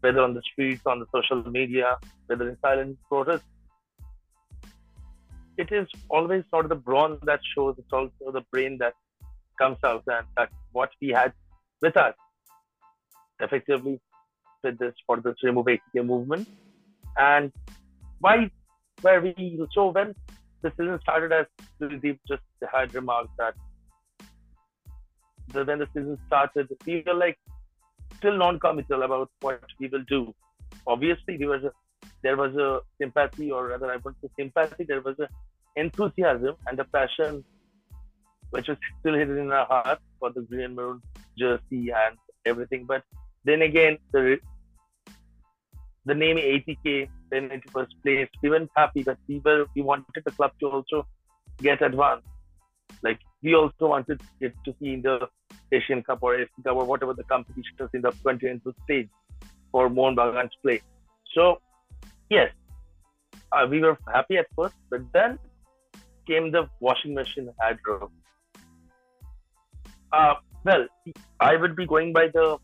whether 0.00 0.20
on 0.20 0.34
the 0.34 0.42
streets, 0.42 0.82
on 0.86 1.00
the 1.00 1.06
social 1.14 1.42
media, 1.50 1.96
whether 2.26 2.48
in 2.48 2.58
silent 2.60 2.98
protest. 3.08 3.42
It 5.56 5.72
is 5.72 5.86
always 6.10 6.44
not 6.52 6.68
the 6.68 6.74
brawn 6.74 7.18
that 7.22 7.40
shows, 7.54 7.76
it's 7.78 7.92
also 7.92 8.32
the 8.32 8.42
brain 8.50 8.76
that 8.78 8.94
comes 9.58 9.78
out, 9.84 10.02
and 10.06 10.26
that's 10.36 10.52
what 10.72 10.90
we 11.00 11.08
had 11.08 11.32
with 11.80 11.96
us 11.96 12.14
effectively 13.40 14.00
with 14.62 14.78
this 14.78 14.94
for 15.06 15.20
this 15.20 15.34
remove 15.42 15.66
ATK 15.66 16.04
movement. 16.04 16.48
And 17.16 17.52
why 18.20 18.50
were 19.02 19.20
we 19.20 19.60
so 19.74 19.88
when 19.88 20.14
the 20.62 20.70
season 20.70 20.98
started 21.02 21.32
as 21.32 21.46
Deep 22.00 22.20
just 22.28 22.42
had 22.72 22.94
remarked 22.94 23.36
that 23.38 23.54
when 25.52 25.78
the 25.78 25.86
season 25.94 26.18
started, 26.26 26.68
we 26.86 27.02
were 27.06 27.14
like 27.14 27.38
still 28.16 28.36
non-committal 28.38 29.02
about 29.02 29.30
what 29.40 29.60
we 29.78 29.88
will 29.88 30.04
do. 30.08 30.34
Obviously, 30.86 31.36
there 31.36 31.48
was 31.48 31.64
a 31.64 31.72
there 32.22 32.36
was 32.36 32.54
a 32.56 32.80
sympathy, 32.98 33.50
or 33.50 33.68
rather, 33.68 33.90
I 33.90 33.96
wouldn't 33.96 34.20
say 34.22 34.28
sympathy. 34.38 34.84
There 34.84 35.00
was 35.00 35.18
a 35.18 35.28
enthusiasm 35.76 36.54
and 36.66 36.78
a 36.78 36.84
passion, 36.84 37.44
which 38.50 38.68
was 38.68 38.78
still 39.00 39.14
hidden 39.14 39.38
in 39.38 39.52
our 39.52 39.66
heart 39.66 39.98
for 40.18 40.30
the 40.30 40.42
green 40.42 40.62
and 40.62 40.76
maroon 40.76 41.02
jersey 41.38 41.90
and 42.04 42.16
everything. 42.46 42.84
But 42.86 43.02
then 43.44 43.62
again, 43.62 43.98
the 44.12 44.38
the 46.04 46.14
name 46.14 46.36
ATK 46.36 47.08
when 47.32 47.50
it 47.50 47.62
was 47.74 47.86
placed, 48.02 48.30
we 48.42 48.50
weren't 48.50 48.70
happy 48.76 49.02
that 49.02 49.18
we 49.28 49.40
were 49.44 49.64
we 49.74 49.82
wanted 49.82 50.22
the 50.24 50.30
club 50.32 50.52
to 50.60 50.66
also 50.68 51.06
get 51.66 51.82
advanced. 51.82 52.26
Like 53.02 53.20
we 53.42 53.54
also 53.54 53.88
wanted 53.94 54.20
it 54.40 54.54
to 54.64 54.74
see 54.78 54.94
in 54.94 55.02
the 55.02 55.28
Asian 55.72 56.02
Cup 56.02 56.18
or 56.22 56.36
AFC 56.36 56.64
Cup 56.64 56.76
or 56.76 56.84
whatever 56.84 57.14
the 57.14 57.24
competition 57.24 57.76
competitions 57.78 57.90
in 57.94 58.02
the 58.02 58.12
continental 58.24 58.74
stage 58.84 59.08
for 59.70 59.88
Mohun 59.88 60.16
Bagan 60.16 60.50
to 60.50 60.58
play. 60.62 60.80
So 61.34 61.60
yes, 62.28 62.50
uh, 63.52 63.66
we 63.70 63.80
were 63.80 63.96
happy 64.14 64.36
at 64.36 64.46
first, 64.56 64.74
but 64.90 65.00
then 65.12 65.38
came 66.26 66.50
the 66.52 66.68
washing 66.80 67.14
machine 67.14 67.48
ad 67.68 67.78
row. 67.86 68.10
Uh, 70.12 70.34
well, 70.64 70.86
I 71.40 71.56
would 71.56 71.74
be 71.74 71.86
going 71.86 72.12
by 72.12 72.26
the 72.28 72.58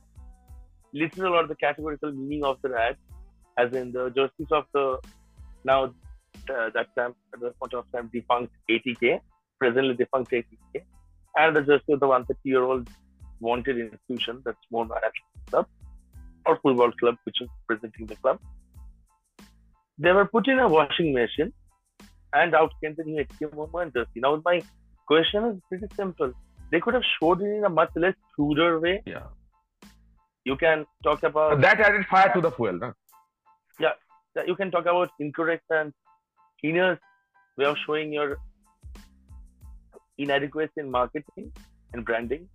literal 0.93 1.35
or 1.35 1.47
the 1.47 1.57
categorical 1.57 2.13
meaning 2.13 2.45
of 2.45 2.59
the 2.63 2.75
ad, 2.79 2.97
as 3.59 3.73
in 3.73 3.93
the 3.93 4.11
jerseys 4.11 4.53
of 4.53 4.65
the 4.73 4.99
now 5.65 5.85
uh, 5.85 6.71
that 6.75 6.95
time 6.97 7.15
at 7.35 7.41
the 7.41 7.51
point 7.61 7.75
of 7.75 7.85
time 7.93 8.11
defunct 8.13 8.53
ATK, 8.71 9.21
presently 9.59 9.95
defunct 9.95 10.31
ATK, 10.31 10.83
and 11.37 11.57
the 11.57 11.63
jersey 11.63 11.93
of 11.93 12.01
the 12.01 12.07
130 12.07 12.39
year 12.45 12.63
old 12.63 12.89
wanted 13.41 13.79
institution 13.79 14.43
that's 14.45 14.59
more 14.71 14.85
Athletic 14.85 15.13
Club 15.51 15.67
or 16.47 16.59
football 16.63 16.93
club, 16.93 17.17
which 17.25 17.41
is 17.41 17.49
presenting 17.67 18.07
the 18.07 18.17
club. 18.17 18.39
They 19.99 20.13
were 20.13 20.27
put 20.27 20.49
in 20.49 20.59
a 20.59 20.69
washing 20.69 21.13
machine, 21.13 21.53
and 22.33 22.55
out 22.55 22.73
came 22.83 22.95
the 22.97 23.05
new 23.05 23.25
ATK 23.25 23.55
movement 23.55 23.95
jersey. 23.95 24.21
Now 24.27 24.41
my 24.45 24.63
question 25.07 25.45
is 25.45 25.57
pretty 25.69 25.87
simple. 25.97 26.33
They 26.71 26.81
could 26.81 26.95
have 26.95 27.03
showed 27.19 27.43
it 27.43 27.57
in 27.57 27.65
a 27.65 27.69
much 27.69 27.91
less 27.97 28.15
cruder 28.35 28.79
way. 28.79 29.03
Yeah. 29.07 29.27
You 30.45 30.57
can 30.57 30.87
talk 31.03 31.23
about 31.23 31.61
That 31.61 31.81
added 31.81 32.07
fire 32.11 32.33
to 32.35 32.41
the 32.41 32.51
fuel. 32.51 32.95
That 33.81 34.47
you 34.47 34.55
can 34.55 34.71
talk 34.71 34.83
about 34.83 35.11
incorrect 35.19 35.65
and 35.71 35.93
heinous 36.63 36.99
way 37.57 37.65
of 37.65 37.77
showing 37.87 38.13
your 38.13 38.39
inadequacy 40.19 40.73
in 40.77 40.91
marketing 40.91 41.53
and 41.93 42.05
branding. 42.05 42.49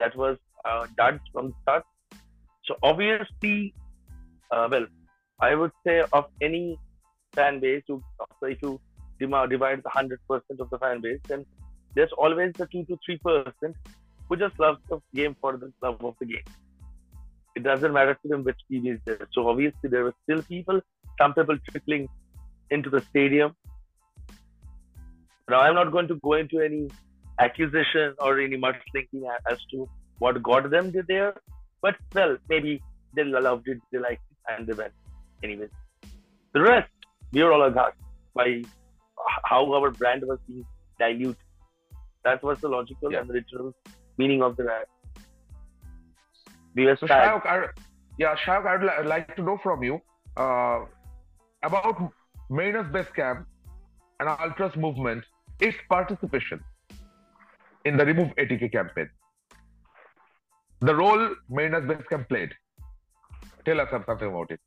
That 0.00 0.16
was 0.16 0.36
uh, 0.64 0.86
done 0.96 1.20
from 1.32 1.48
the 1.48 1.54
start. 1.62 1.84
So 2.64 2.76
obviously, 2.82 3.74
uh, 4.50 4.68
well, 4.70 4.86
I 5.40 5.54
would 5.54 5.72
say 5.86 6.04
of 6.12 6.26
any 6.40 6.78
fan 7.34 7.60
base, 7.60 7.82
you, 7.88 8.02
if 8.42 8.58
you 8.62 8.80
divide 9.20 9.82
the 9.82 9.90
hundred 9.90 10.20
percent 10.28 10.60
of 10.60 10.70
the 10.70 10.78
fan 10.78 11.00
base, 11.00 11.20
then 11.28 11.44
there's 11.94 12.12
always 12.16 12.52
the 12.54 12.66
two 12.66 12.84
to 12.84 12.98
three 13.04 13.18
percent 13.18 13.76
who 14.28 14.36
just 14.36 14.58
loves 14.58 14.80
the 14.88 15.00
game 15.14 15.36
for 15.40 15.56
the 15.56 15.72
love 15.82 16.04
of 16.04 16.14
the 16.20 16.26
game 16.26 16.44
it 17.54 17.62
doesn't 17.62 17.92
matter 17.92 18.14
to 18.14 18.28
them 18.28 18.44
which 18.44 18.58
team 18.70 18.86
is 18.86 18.98
there. 19.04 19.26
So 19.32 19.48
obviously 19.48 19.90
there 19.90 20.04
were 20.04 20.14
still 20.24 20.42
people, 20.42 20.80
some 21.20 21.34
people 21.34 21.56
trickling 21.70 22.08
into 22.70 22.90
the 22.90 23.00
stadium. 23.10 23.54
Now 25.48 25.60
I'm 25.60 25.74
not 25.74 25.92
going 25.92 26.08
to 26.08 26.16
go 26.16 26.34
into 26.34 26.60
any 26.60 26.88
accusation 27.38 28.14
or 28.18 28.38
any 28.40 28.56
mudslinging 28.56 29.24
as 29.50 29.58
to 29.72 29.88
what 30.18 30.42
got 30.42 30.70
them 30.70 30.92
to 30.92 31.02
there, 31.08 31.34
but 31.80 31.96
well, 32.14 32.36
maybe 32.48 32.80
they 33.14 33.24
loved 33.24 33.68
it, 33.68 33.78
they 33.90 33.98
liked 33.98 34.22
it, 34.30 34.52
and 34.52 34.66
they 34.66 34.72
went. 34.72 34.92
Anyways, 35.42 35.70
the 36.52 36.62
rest 36.62 36.90
we 37.32 37.42
were 37.42 37.52
all 37.52 37.62
aghast 37.64 37.96
by 38.34 38.62
how 39.44 39.72
our 39.74 39.90
brand 39.90 40.22
was 40.26 40.38
being 40.46 40.64
diluted. 40.98 41.36
That 42.24 42.42
was 42.42 42.60
the 42.60 42.68
logical 42.68 43.12
Yeah. 43.12 43.20
and 43.20 43.28
literal 43.28 43.74
meaning 44.16 44.42
of 44.42 44.56
the 44.56 44.64
So. 46.76 47.06
Shayok, 47.06 47.46
I, 47.46 47.66
yeah, 48.18 48.34
Shayok, 48.36 48.66
I'd 48.66 48.82
li- 48.82 49.08
like 49.08 49.34
to 49.36 49.42
know 49.42 49.58
from 49.62 49.82
you 49.82 50.00
uh, 50.36 50.80
about 51.62 52.12
Mariners 52.50 52.90
Base 52.92 53.10
Camp 53.14 53.46
and 54.20 54.28
Ultras 54.28 54.74
movement, 54.76 55.24
its 55.60 55.76
participation 55.88 56.60
in 57.84 57.96
the 57.96 58.04
Remove 58.06 58.28
ATK 58.36 58.72
campaign. 58.72 59.08
The 60.80 60.94
role 60.94 61.34
Mariners 61.48 61.86
Base 61.88 62.06
Camp 62.08 62.28
played. 62.28 62.52
Tell 63.64 63.80
us 63.80 63.88
something 63.90 64.28
about 64.28 64.50
it. 64.50 64.60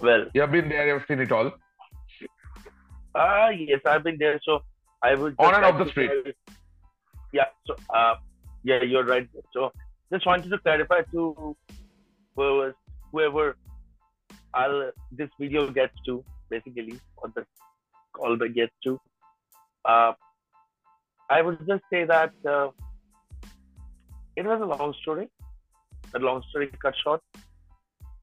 Well, 0.00 0.26
You 0.34 0.40
have 0.40 0.50
been 0.50 0.68
there, 0.68 0.86
you 0.86 0.94
have 0.94 1.04
seen 1.06 1.20
it 1.20 1.30
all. 1.30 1.52
ah, 3.14 3.48
yes, 3.50 3.80
I've 3.86 4.02
been 4.02 4.18
there. 4.18 4.40
So 4.44 4.60
I 5.02 5.14
would 5.14 5.34
On 5.38 5.54
and 5.54 5.64
off 5.64 5.78
the 5.78 5.88
street. 5.90 6.10
Yeah. 7.32 7.44
So, 7.66 7.76
uh, 7.94 8.14
yeah, 8.64 8.82
you're 8.82 9.04
right. 9.04 9.28
So 9.52 9.72
just 10.12 10.26
wanted 10.26 10.50
to 10.50 10.58
clarify 10.58 11.02
to 11.12 11.56
whoever, 12.36 12.74
whoever 13.12 13.56
I'll, 14.52 14.90
this 15.10 15.30
video 15.40 15.70
gets 15.70 15.94
to, 16.06 16.24
basically, 16.50 16.98
or 17.16 17.32
the 17.34 17.44
call 18.12 18.36
gets 18.36 18.72
to. 18.84 19.00
Uh, 19.84 20.12
I 21.30 21.42
would 21.42 21.66
just 21.66 21.82
say 21.90 22.04
that 22.04 22.32
uh, 22.48 22.68
it 24.36 24.44
was 24.44 24.60
a 24.60 24.66
long 24.66 24.94
story. 25.02 25.28
A 26.14 26.18
long 26.18 26.42
story 26.50 26.70
cut 26.80 26.94
short. 27.02 27.22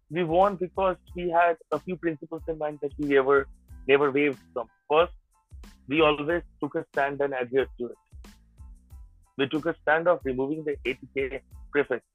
We 0.09 0.23
won 0.23 0.55
because 0.55 0.97
we 1.15 1.29
had 1.29 1.57
a 1.71 1.79
few 1.79 1.95
principles 1.95 2.41
in 2.47 2.57
mind 2.57 2.79
that 2.81 2.91
we 2.97 3.07
never, 3.07 3.47
never 3.87 4.11
waived 4.11 4.39
from. 4.53 4.67
First, 4.89 5.13
we 5.87 6.01
always 6.01 6.43
took 6.61 6.75
a 6.75 6.85
stand 6.93 7.21
and 7.21 7.33
adhered 7.33 7.69
to 7.79 7.87
it. 7.87 7.97
We 9.37 9.47
took 9.47 9.65
a 9.65 9.75
stand 9.81 10.07
of 10.07 10.19
removing 10.23 10.63
the 10.63 10.75
ATK 10.85 11.41
prefect. 11.71 12.05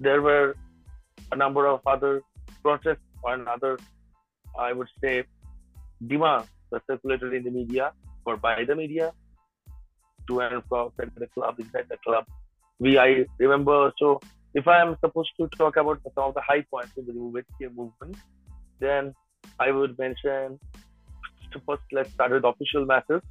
There 0.00 0.22
were 0.22 0.54
a 1.30 1.36
number 1.36 1.66
of 1.66 1.80
other 1.86 2.22
protests 2.62 3.06
and 3.24 3.48
other, 3.48 3.78
I 4.58 4.72
would 4.72 4.88
say, 5.02 5.24
demands 6.06 6.48
that 6.70 6.82
circulated 6.90 7.34
in 7.34 7.44
the 7.44 7.50
media 7.50 7.92
or 8.24 8.36
by 8.36 8.64
the 8.64 8.74
media 8.74 9.12
to 10.28 10.40
and 10.40 10.62
from 10.68 10.92
the 10.96 11.26
club, 11.28 11.58
inside 11.58 11.86
the 11.88 11.98
club. 12.04 12.24
We, 12.78 12.98
I 12.98 13.24
remember, 13.38 13.92
so 13.98 14.20
if 14.54 14.66
I 14.68 14.80
am 14.80 14.96
supposed 15.00 15.30
to 15.40 15.48
talk 15.56 15.76
about 15.76 16.00
some 16.14 16.24
of 16.24 16.34
the 16.34 16.40
high 16.40 16.64
points 16.70 16.92
in 16.96 17.06
the 17.06 17.12
movement, 17.12 18.16
then 18.80 19.14
I 19.58 19.70
would 19.70 19.98
mention 19.98 20.58
first 21.66 21.82
let's 21.92 22.10
start 22.12 22.32
with 22.32 22.44
official 22.44 22.86
matters. 22.86 23.22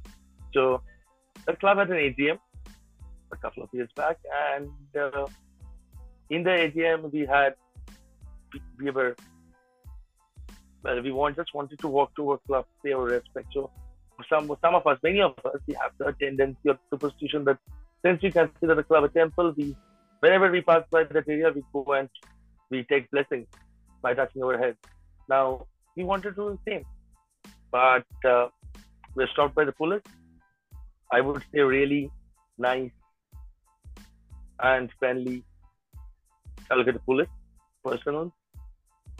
So 0.54 0.82
the 1.46 1.54
club 1.56 1.78
had 1.78 1.90
an 1.90 1.96
AGM 1.96 2.38
a 3.32 3.36
couple 3.36 3.62
of 3.62 3.68
years 3.72 3.90
back, 3.96 4.18
and 4.54 4.70
uh, 4.98 5.26
in 6.30 6.42
the 6.42 6.50
AGM 6.50 7.12
we 7.12 7.26
had 7.26 7.54
we 8.78 8.90
were 8.90 9.16
well 10.82 11.02
we 11.02 11.12
want 11.12 11.36
just 11.36 11.54
wanted 11.54 11.78
to 11.80 11.88
walk 11.88 12.14
to 12.16 12.30
our 12.30 12.40
club, 12.46 12.66
pay 12.84 12.92
our 12.92 13.04
respect. 13.04 13.48
So 13.52 13.70
some 14.28 14.54
some 14.62 14.74
of 14.74 14.86
us, 14.86 14.98
many 15.02 15.20
of 15.20 15.34
us, 15.44 15.60
we 15.66 15.74
have 15.74 15.92
the 15.98 16.14
tendency 16.20 16.68
or 16.68 16.78
superstition 16.90 17.44
that 17.44 17.58
since 18.04 18.22
we 18.22 18.30
consider 18.30 18.74
the 18.74 18.82
club 18.82 19.04
a 19.04 19.08
temple, 19.08 19.54
we 19.56 19.76
whenever 20.20 20.50
we 20.50 20.60
pass 20.60 20.82
by 20.90 21.04
that 21.04 21.28
area, 21.28 21.50
we 21.54 21.62
go 21.72 21.92
and 21.92 22.08
we 22.70 22.84
take 22.84 23.10
blessings 23.10 23.46
by 24.02 24.14
touching 24.14 24.42
our 24.42 24.58
head. 24.58 24.76
Now 25.28 25.66
we 25.96 26.04
wanted 26.04 26.30
to 26.30 26.36
do 26.36 26.58
the 26.64 26.70
same, 26.70 26.84
but 27.70 28.06
uh, 28.24 28.48
we're 29.14 29.28
stopped 29.28 29.54
by 29.54 29.64
the 29.64 29.72
police. 29.72 30.02
I 31.12 31.20
would 31.20 31.42
say 31.52 31.60
really 31.60 32.10
nice 32.58 32.90
and 34.62 34.90
friendly 34.98 35.44
Calcutta 36.68 37.00
police 37.00 37.28
personnel. 37.84 38.32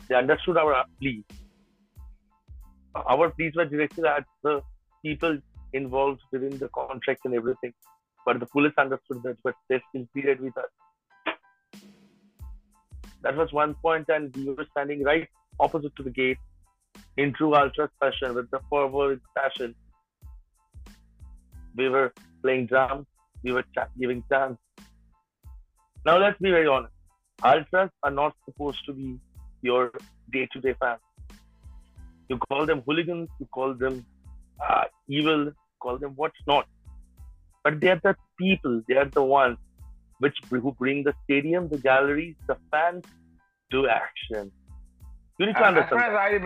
They 0.07 0.15
understood 0.15 0.57
our 0.57 0.85
plea. 0.99 1.23
Our 2.95 3.29
pleas 3.31 3.53
were 3.55 3.65
directed 3.65 4.05
at 4.05 4.25
the 4.43 4.61
people 5.03 5.37
involved 5.73 6.21
within 6.31 6.57
the 6.57 6.69
contract 6.69 7.21
and 7.25 7.33
everything, 7.33 7.73
but 8.25 8.39
the 8.39 8.45
police 8.45 8.73
understood 8.77 9.21
that 9.23 9.37
but 9.43 9.55
they 9.69 9.81
still 9.89 10.05
pleaded 10.13 10.39
with 10.39 10.57
us. 10.57 10.71
That 13.21 13.37
was 13.37 13.51
one 13.53 13.75
point, 13.75 14.09
and 14.09 14.35
we 14.35 14.49
were 14.49 14.67
standing 14.71 15.03
right 15.03 15.27
opposite 15.59 15.95
to 15.95 16.03
the 16.03 16.09
gate 16.09 16.37
in 17.17 17.33
true 17.33 17.55
ultra 17.55 17.89
fashion 17.99 18.35
with 18.35 18.49
the 18.51 18.59
forward 18.69 19.21
fashion. 19.33 19.75
We 21.75 21.89
were 21.89 22.13
playing 22.43 22.67
drums, 22.67 23.07
we 23.43 23.51
were 23.53 23.63
ch- 23.63 23.91
giving 23.99 24.23
chants. 24.29 24.61
Now 26.05 26.17
let's 26.17 26.39
be 26.39 26.51
very 26.51 26.67
honest. 26.67 26.93
Ultras 27.43 27.89
are 28.03 28.11
not 28.11 28.35
supposed 28.45 28.85
to 28.85 28.93
be 28.93 29.19
your 29.61 29.91
day-to-day 30.31 30.75
fans. 30.79 30.99
You 32.29 32.37
call 32.49 32.65
them 32.65 32.81
hooligans, 32.85 33.29
you 33.39 33.47
call 33.47 33.73
them 33.73 34.05
uh, 34.67 34.83
evil, 35.07 35.51
call 35.79 35.97
them 35.97 36.13
what's 36.15 36.41
not. 36.47 36.65
But 37.63 37.79
they're 37.79 37.99
the 38.03 38.15
people, 38.37 38.81
they're 38.87 39.05
the 39.05 39.23
ones 39.23 39.57
which 40.19 40.37
who 40.49 40.73
bring 40.73 41.03
the 41.03 41.13
stadium, 41.23 41.69
the 41.69 41.77
galleries, 41.77 42.35
the 42.47 42.57
fans 42.71 43.03
to 43.71 43.87
action. 43.87 44.51
You 45.37 45.47
need 45.47 45.53
to 45.53 45.59
As 45.59 45.67
understand. 45.67 46.01
far 46.01 46.25
as 46.25 46.41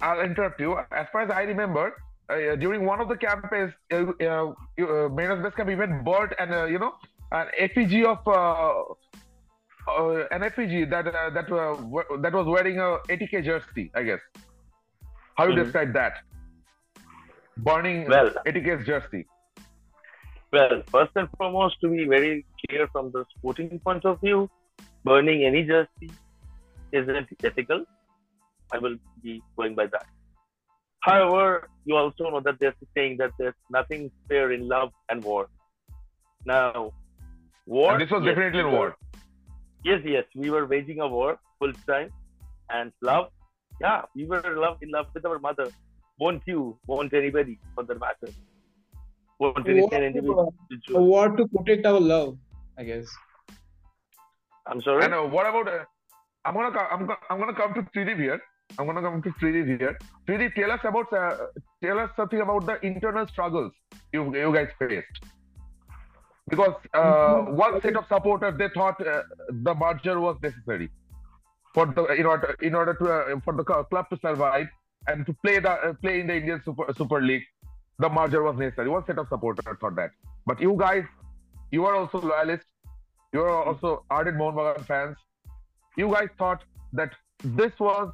I, 0.00 0.06
I'll 0.06 0.20
interrupt 0.20 0.60
you. 0.60 0.78
As 0.92 1.06
far 1.12 1.22
as 1.22 1.30
I 1.30 1.42
remember, 1.42 1.94
uh, 2.28 2.56
during 2.56 2.84
one 2.84 3.00
of 3.00 3.08
the 3.08 3.16
campaigns, 3.16 3.72
uh, 3.92 4.04
uh, 4.20 4.24
uh, 4.24 5.08
Mariners 5.08 5.42
Base 5.42 5.54
Camp 5.54 5.70
even 5.70 6.04
bought 6.04 6.32
an, 6.38 6.52
uh, 6.52 6.64
you 6.66 6.78
know, 6.78 6.94
an 7.32 7.48
effigy 7.58 8.04
of 8.04 8.18
uh, 8.26 8.82
uh, 9.88 10.26
an 10.30 10.42
effigy 10.42 10.84
that 10.84 11.06
uh, 11.06 11.30
that 11.30 11.50
uh, 11.50 11.76
that 12.18 12.32
was 12.32 12.46
wearing 12.46 12.78
a 12.78 12.98
ATK 13.08 13.44
jersey, 13.44 13.90
I 13.94 14.02
guess. 14.02 14.20
How 15.36 15.46
do 15.46 15.52
you 15.52 15.58
Mhm. 15.58 15.64
describe 15.64 15.92
that? 15.94 16.14
Burning 17.58 18.08
Well, 18.08 18.30
ATK's 18.46 18.86
jersey. 18.86 19.26
Well, 20.52 20.82
first 20.90 21.12
and 21.16 21.28
foremost, 21.36 21.80
to 21.82 21.88
be 21.88 22.04
very 22.06 22.46
clear 22.66 22.88
from 22.88 23.10
the 23.12 23.24
sporting 23.36 23.78
point 23.80 24.04
of 24.04 24.20
view, 24.20 24.48
burning 25.04 25.44
any 25.44 25.64
jersey 25.64 26.10
isn't 26.92 27.28
ethical. 27.44 27.84
I 28.72 28.78
will 28.78 28.96
be 29.22 29.42
going 29.56 29.74
by 29.74 29.86
that. 29.86 30.06
However, 31.00 31.68
you 31.84 31.96
also 31.96 32.30
know 32.30 32.40
that 32.40 32.58
there's 32.60 32.74
a 32.82 32.86
saying 32.96 33.18
that 33.18 33.32
there's 33.38 33.54
nothing 33.70 34.10
fair 34.28 34.52
in 34.52 34.66
love 34.68 34.90
and 35.08 35.22
war. 35.22 35.48
Now, 36.44 36.92
war. 37.76 37.92
And 37.92 38.02
this 38.02 38.10
was 38.10 38.22
yes, 38.24 38.34
definitely 38.34 38.60
in 38.60 38.66
we 38.66 38.72
war. 38.72 38.96
Yes, 39.84 40.00
yes, 40.04 40.24
we 40.34 40.50
were 40.50 40.66
waging 40.66 41.00
a 41.00 41.08
war 41.16 41.38
full 41.58 41.72
time, 41.86 42.10
and 42.70 42.92
love. 43.02 43.28
Yeah, 43.80 44.02
we 44.16 44.24
were 44.26 44.40
in 44.50 44.56
love 44.56 44.78
in 44.82 44.90
love 44.90 45.06
with 45.14 45.24
our 45.24 45.38
mother. 45.38 45.68
Won't 46.18 46.42
you? 46.46 46.78
Won't 46.86 47.12
anybody, 47.14 47.58
for 47.74 47.84
that 47.84 48.00
matter? 48.00 48.32
Won't 49.38 49.68
any 49.68 49.82
War, 49.82 49.94
individual? 49.94 50.54
a 50.94 51.02
war 51.02 51.28
to 51.36 51.46
protect 51.56 51.86
our 51.86 52.00
love, 52.00 52.36
I 52.76 52.84
guess. 52.84 53.06
I'm 54.66 54.82
sorry. 54.82 55.04
And 55.04 55.14
uh, 55.14 55.22
what 55.22 55.46
about? 55.46 55.68
Uh, 55.68 55.84
I'm 56.44 56.54
gonna 56.54 56.72
co- 56.72 56.88
I'm, 56.90 57.08
I'm 57.30 57.38
gonna 57.38 57.54
come 57.54 57.74
to 57.74 57.82
Trideep 57.94 58.18
here. 58.18 58.40
I'm 58.78 58.86
gonna 58.86 59.00
come 59.00 59.22
to 59.22 59.30
Trideep 59.42 59.78
here. 59.78 59.96
Trideep, 60.28 60.54
tell 60.54 60.72
us 60.72 60.80
about 60.84 61.12
uh, 61.12 61.36
tell 61.84 61.98
us 62.00 62.10
something 62.16 62.40
about 62.40 62.66
the 62.66 62.84
internal 62.84 63.26
struggles 63.28 63.72
you 64.12 64.24
you 64.34 64.52
guys 64.52 64.68
faced. 64.78 65.24
Because 66.48 66.74
uh, 66.94 66.98
Mhm. 67.00 67.52
one 67.64 67.80
set 67.82 67.96
of 68.00 68.06
supporters 68.08 68.56
they 68.58 68.68
thought 68.74 69.00
uh, 69.06 69.22
the 69.68 69.74
merger 69.74 70.18
was 70.20 70.36
necessary 70.42 70.90
for 71.74 71.86
the 71.86 72.04
in 72.22 72.26
order 72.26 72.54
in 72.68 72.74
order 72.74 72.94
to 73.00 73.08
uh, 73.12 73.40
for 73.44 73.54
the 73.60 73.64
club 73.64 74.08
to 74.12 74.18
survive 74.26 74.68
and 75.08 75.26
to 75.26 75.34
play 75.44 75.58
the 75.58 75.72
uh, 75.72 75.92
play 76.04 76.20
in 76.20 76.26
the 76.32 76.36
Indian 76.42 76.62
Super 76.64 76.86
Super 77.00 77.20
League. 77.30 77.46
The 77.98 78.08
merger 78.08 78.42
was 78.44 78.56
necessary. 78.56 78.88
One 78.88 79.04
set 79.06 79.18
of 79.18 79.28
supporters 79.28 79.76
thought 79.80 79.96
that, 79.96 80.10
but 80.46 80.60
you 80.60 80.74
guys, 80.78 81.04
you 81.72 81.84
are 81.84 81.94
also 81.96 82.20
loyalists. 82.20 82.66
You 83.32 83.42
are 83.42 83.64
also 83.70 84.04
ardent 84.18 84.36
Mohun 84.42 84.54
Bagan 84.58 84.84
fans. 84.90 85.16
You 85.96 86.08
guys 86.12 86.28
thought 86.38 86.62
that 86.92 87.10
this 87.60 87.72
was 87.78 88.12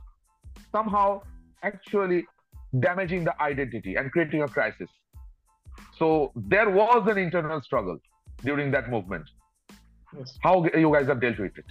somehow 0.73 1.21
actually 1.63 2.27
damaging 2.81 3.23
the 3.25 3.35
identity 3.51 3.95
and 3.97 4.11
creating 4.11 4.43
a 4.43 4.49
crisis. 4.49 4.89
So 5.99 6.33
there 6.35 6.71
was 6.71 7.07
an 7.09 7.19
internal 7.19 7.61
struggle 7.61 7.99
during 8.43 8.71
that 8.73 8.91
movement. 8.91 9.25
Yes. 10.17 10.39
How 10.43 10.65
you 10.65 10.93
guys 10.93 11.07
have 11.09 11.21
dealt 11.21 11.39
with 11.39 11.57
it? 11.59 11.65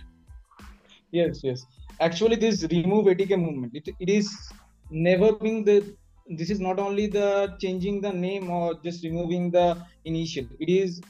Yes, 1.11 1.41
yes. 1.43 1.65
Actually, 1.99 2.35
this 2.35 2.63
remove 2.71 3.05
ATK 3.05 3.37
movement, 3.39 3.73
it, 3.75 3.87
it 3.99 4.09
is 4.09 4.51
never 4.89 5.33
being 5.33 5.63
the. 5.63 5.95
This 6.27 6.49
is 6.49 6.59
not 6.59 6.79
only 6.79 7.07
the 7.07 7.55
changing 7.59 8.01
the 8.01 8.11
name 8.11 8.49
or 8.49 8.75
just 8.83 9.03
removing 9.03 9.51
the 9.51 9.85
initial. 10.05 10.45
It 10.59 10.69
is, 10.69 11.01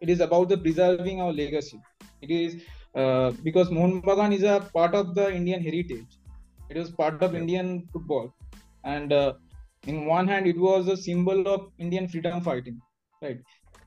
it 0.00 0.10
is 0.10 0.20
about 0.20 0.48
the 0.50 0.58
preserving 0.58 1.20
our 1.20 1.32
legacy. 1.32 1.80
It 2.20 2.30
is 2.30 2.62
uh, 2.94 3.32
because 3.42 3.70
Mohun 3.70 4.02
Bagan 4.02 4.34
is 4.34 4.42
a 4.42 4.68
part 4.72 4.94
of 4.94 5.14
the 5.14 5.32
Indian 5.32 5.62
heritage. 5.62 6.18
It 6.68 6.76
was 6.76 6.90
part 6.90 7.22
of 7.22 7.34
Indian 7.34 7.88
football, 7.92 8.34
and 8.84 9.12
uh, 9.12 9.32
In 9.86 10.04
one 10.04 10.28
hand, 10.28 10.46
it 10.46 10.58
was 10.58 10.88
a 10.88 10.96
symbol 10.96 11.48
of 11.48 11.72
Indian 11.78 12.06
freedom 12.06 12.40
fighting, 12.42 12.80
right? 13.22 13.38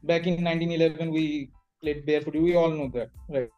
Back 0.03 0.27
in 0.27 0.43
1911, 0.43 1.11
we 1.11 1.49
played 1.81 2.05
barefoot. 2.05 2.35
We 2.35 2.55
all 2.55 2.69
know 2.71 2.89
that, 2.93 3.09
right? 3.29 3.49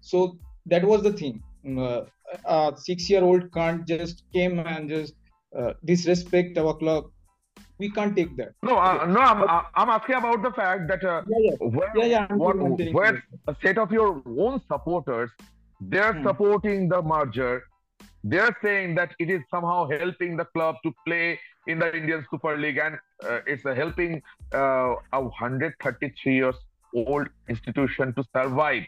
So 0.00 0.38
that 0.66 0.84
was 0.84 1.02
the 1.02 1.12
thing. 1.12 1.42
Uh, 1.66 2.02
a 2.44 2.72
six-year-old 2.76 3.52
can't 3.52 3.86
just 3.86 4.22
came 4.32 4.58
and 4.60 4.88
just 4.88 5.14
uh, 5.58 5.72
disrespect 5.84 6.56
our 6.58 6.74
club. 6.74 7.06
We 7.78 7.90
can't 7.90 8.14
take 8.16 8.36
that. 8.36 8.52
No, 8.62 8.76
uh, 8.76 9.06
no, 9.06 9.20
I'm, 9.20 9.64
I'm 9.74 9.88
asking 9.90 10.16
about 10.16 10.42
the 10.42 10.50
fact 10.52 10.88
that 10.88 11.04
uh, 11.04 11.22
Yeah, 11.28 11.38
yeah. 11.50 11.66
where, 11.68 11.92
Yeah, 11.96 12.04
yeah, 12.04 12.26
what, 12.34 12.52
telling- 12.54 12.72
I'm 12.72 12.76
telling 12.76 12.94
where 12.94 13.22
a 13.48 13.56
set 13.62 13.78
of 13.78 13.90
your 13.92 14.22
own 14.38 14.60
supporters, 14.70 15.30
they're 15.80 16.12
Hmm. 16.12 16.26
supporting 16.26 16.88
the 16.88 17.02
merger. 17.02 17.64
They're 18.24 18.56
saying 18.62 18.94
that 18.96 19.14
it 19.18 19.30
is 19.30 19.42
somehow 19.50 19.88
helping 19.88 20.36
the 20.36 20.44
club 20.46 20.76
to 20.84 20.92
play 21.06 21.38
in 21.68 21.78
the 21.78 21.88
Indian 21.96 22.24
Super 22.30 22.56
League, 22.58 22.78
and 22.78 22.98
uh, 23.24 23.40
it's 23.46 23.62
helping 23.64 24.22
uh, 24.54 24.94
a 25.12 25.20
133 25.22 26.34
years 26.34 26.56
old 26.94 27.28
institution 27.48 28.14
to 28.14 28.24
survive. 28.34 28.84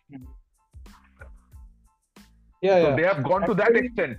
Yeah, 2.62 2.80
So 2.82 2.88
yeah. 2.88 2.96
they 2.96 3.02
have 3.02 3.22
gone 3.22 3.46
to 3.46 3.54
that 3.54 3.76
extent. 3.76 4.18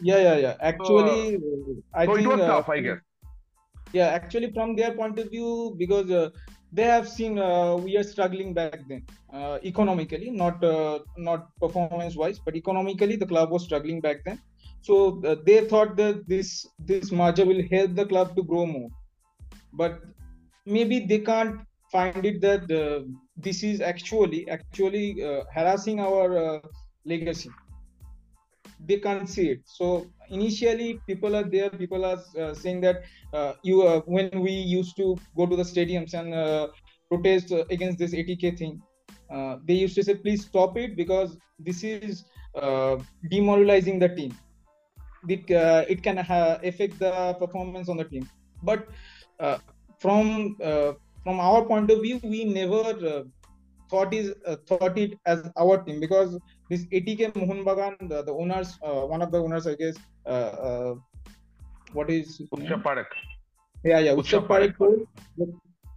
Yeah, 0.00 0.18
yeah, 0.18 0.36
yeah. 0.36 0.56
Actually, 0.60 1.36
uh, 1.36 2.00
I 2.00 2.06
So 2.06 2.16
it 2.16 2.26
was 2.26 2.40
uh, 2.40 2.46
tough, 2.46 2.68
I 2.68 2.80
guess. 2.80 2.98
yeah 3.98 4.08
actually 4.18 4.48
from 4.56 4.76
their 4.78 4.92
point 4.92 5.18
of 5.18 5.30
view 5.34 5.74
because 5.82 6.10
uh, 6.10 6.28
they 6.78 6.84
have 6.84 7.06
seen 7.08 7.38
uh, 7.38 7.74
we 7.76 7.96
are 8.00 8.02
struggling 8.02 8.50
back 8.58 8.80
then 8.88 9.02
uh, 9.32 9.58
economically 9.70 10.30
not 10.40 10.62
uh, 10.72 10.98
not 11.28 11.46
performance 11.62 12.16
wise 12.22 12.38
but 12.48 12.56
economically 12.62 13.16
the 13.22 13.28
club 13.32 13.50
was 13.56 13.64
struggling 13.68 14.00
back 14.06 14.18
then 14.26 14.38
so 14.82 15.20
uh, 15.24 15.36
they 15.44 15.66
thought 15.66 15.96
that 15.96 16.26
this 16.28 16.66
this 16.78 17.10
merger 17.12 17.44
will 17.44 17.62
help 17.70 17.94
the 17.94 18.06
club 18.06 18.34
to 18.36 18.42
grow 18.42 18.66
more. 18.66 18.90
But 19.72 20.00
maybe 20.64 21.00
they 21.00 21.18
can't 21.18 21.60
find 21.92 22.24
it 22.24 22.40
that 22.40 22.70
uh, 22.70 23.04
this 23.36 23.62
is 23.62 23.80
actually 23.80 24.48
actually 24.48 25.24
uh, 25.24 25.44
harassing 25.54 26.00
our 26.00 26.38
uh, 26.38 26.60
legacy. 27.04 27.50
They 28.86 28.98
can't 28.98 29.28
see 29.28 29.48
it. 29.50 29.60
So 29.64 30.06
initially 30.30 31.00
people 31.06 31.34
are 31.34 31.42
there 31.42 31.70
people 31.70 32.04
are 32.04 32.18
uh, 32.38 32.54
saying 32.54 32.80
that 32.82 33.02
uh, 33.32 33.54
you 33.62 33.82
when 34.06 34.40
we 34.40 34.52
used 34.52 34.96
to 34.96 35.16
go 35.36 35.46
to 35.46 35.56
the 35.56 35.62
stadiums 35.62 36.14
and 36.14 36.70
protest 37.08 37.52
against 37.70 37.98
this 37.98 38.14
ATK 38.14 38.58
thing 38.58 38.80
they 39.66 39.74
used 39.74 39.94
to 39.94 40.02
say 40.02 40.14
please 40.14 40.44
stop 40.44 40.76
it 40.76 40.94
because 40.96 41.36
this 41.58 41.82
is 41.82 42.24
demoralizing 43.30 43.98
the 43.98 44.08
team 44.08 44.36
it, 45.28 45.50
uh, 45.50 45.84
it 45.88 46.02
can 46.02 46.18
affect 46.18 46.98
the 46.98 47.34
performance 47.38 47.88
on 47.88 47.96
the 47.96 48.04
team 48.04 48.28
but 48.62 48.88
uh, 49.40 49.58
from 49.98 50.56
uh, 50.62 50.92
from 51.24 51.40
our 51.40 51.64
point 51.64 51.90
of 51.90 52.00
view 52.02 52.20
we 52.22 52.44
never 52.44 52.82
uh, 53.12 53.22
thought 53.90 54.12
is 54.14 54.34
uh, 54.46 54.56
thought 54.66 54.96
it 54.98 55.18
as 55.26 55.50
our 55.56 55.82
team 55.82 56.00
because 56.00 56.38
this 56.70 56.84
ATK 56.86 57.34
Mohun 57.34 57.64
Bagan 57.64 58.08
the, 58.08 58.22
the 58.22 58.32
owners 58.32 58.78
uh, 58.82 59.02
one 59.14 59.22
of 59.22 59.30
the 59.32 59.38
owners 59.38 59.66
I 59.66 59.74
guess 59.74 59.96
uh, 60.26 60.52
uh, 60.68 60.94
what 61.92 62.10
is? 62.10 62.42
Utsav 62.52 62.82
Parekh. 62.82 63.12
Yeah, 63.84 64.00
yeah. 64.00 64.12
Utsav 64.12 64.46
Parekh 64.46 64.76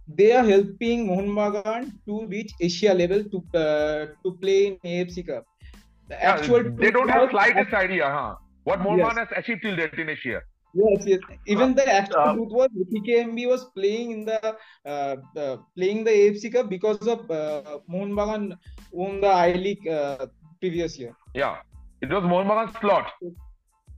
they 0.08 0.32
are 0.32 0.44
helping 0.44 1.06
Mohun 1.06 1.28
Bagan 1.28 1.92
to 2.06 2.26
reach 2.26 2.52
Asia 2.60 2.92
level 2.92 3.24
to 3.24 3.58
uh, 3.58 4.06
to 4.24 4.32
play 4.40 4.66
in 4.66 4.76
AFC 4.84 5.26
Cup. 5.26 5.44
The 6.08 6.16
Yeah, 6.16 6.32
actual 6.32 6.70
they 6.82 6.90
don't 6.90 7.08
have 7.08 7.30
slightest 7.30 7.72
idea, 7.72 8.08
huh? 8.08 8.34
What 8.64 8.80
Morman 8.80 9.16
Yes. 9.16 9.16
has 9.18 9.28
achieved 9.36 9.62
till 9.62 9.76
date 9.76 9.94
in 9.98 10.08
Asia. 10.08 10.40
Yes, 10.74 11.04
yes. 11.06 11.20
Even 11.46 11.74
the 11.74 11.86
actual 11.86 12.18
uh, 12.18 12.32
truth 12.34 12.52
was 12.58 12.68
TKMB 12.92 13.46
was 13.46 13.64
playing 13.74 14.10
in 14.12 14.24
the 14.24 14.56
uh, 14.86 15.16
uh, 15.36 15.56
playing 15.76 16.04
the 16.04 16.10
AFC 16.10 16.52
Cup 16.52 16.70
because 16.70 17.06
of 17.06 17.30
uh, 17.30 17.78
Mohun 17.88 18.12
Bagan 18.12 18.56
won 18.90 19.20
the 19.20 19.26
I 19.28 19.52
League 19.52 19.86
uh, 19.86 20.26
previous 20.60 20.98
year. 20.98 21.14
Yeah, 21.34 21.56
it 22.00 22.08
was 22.08 22.22
Mohun 22.24 22.48
Bagan's 22.48 22.78
slot. 22.80 23.12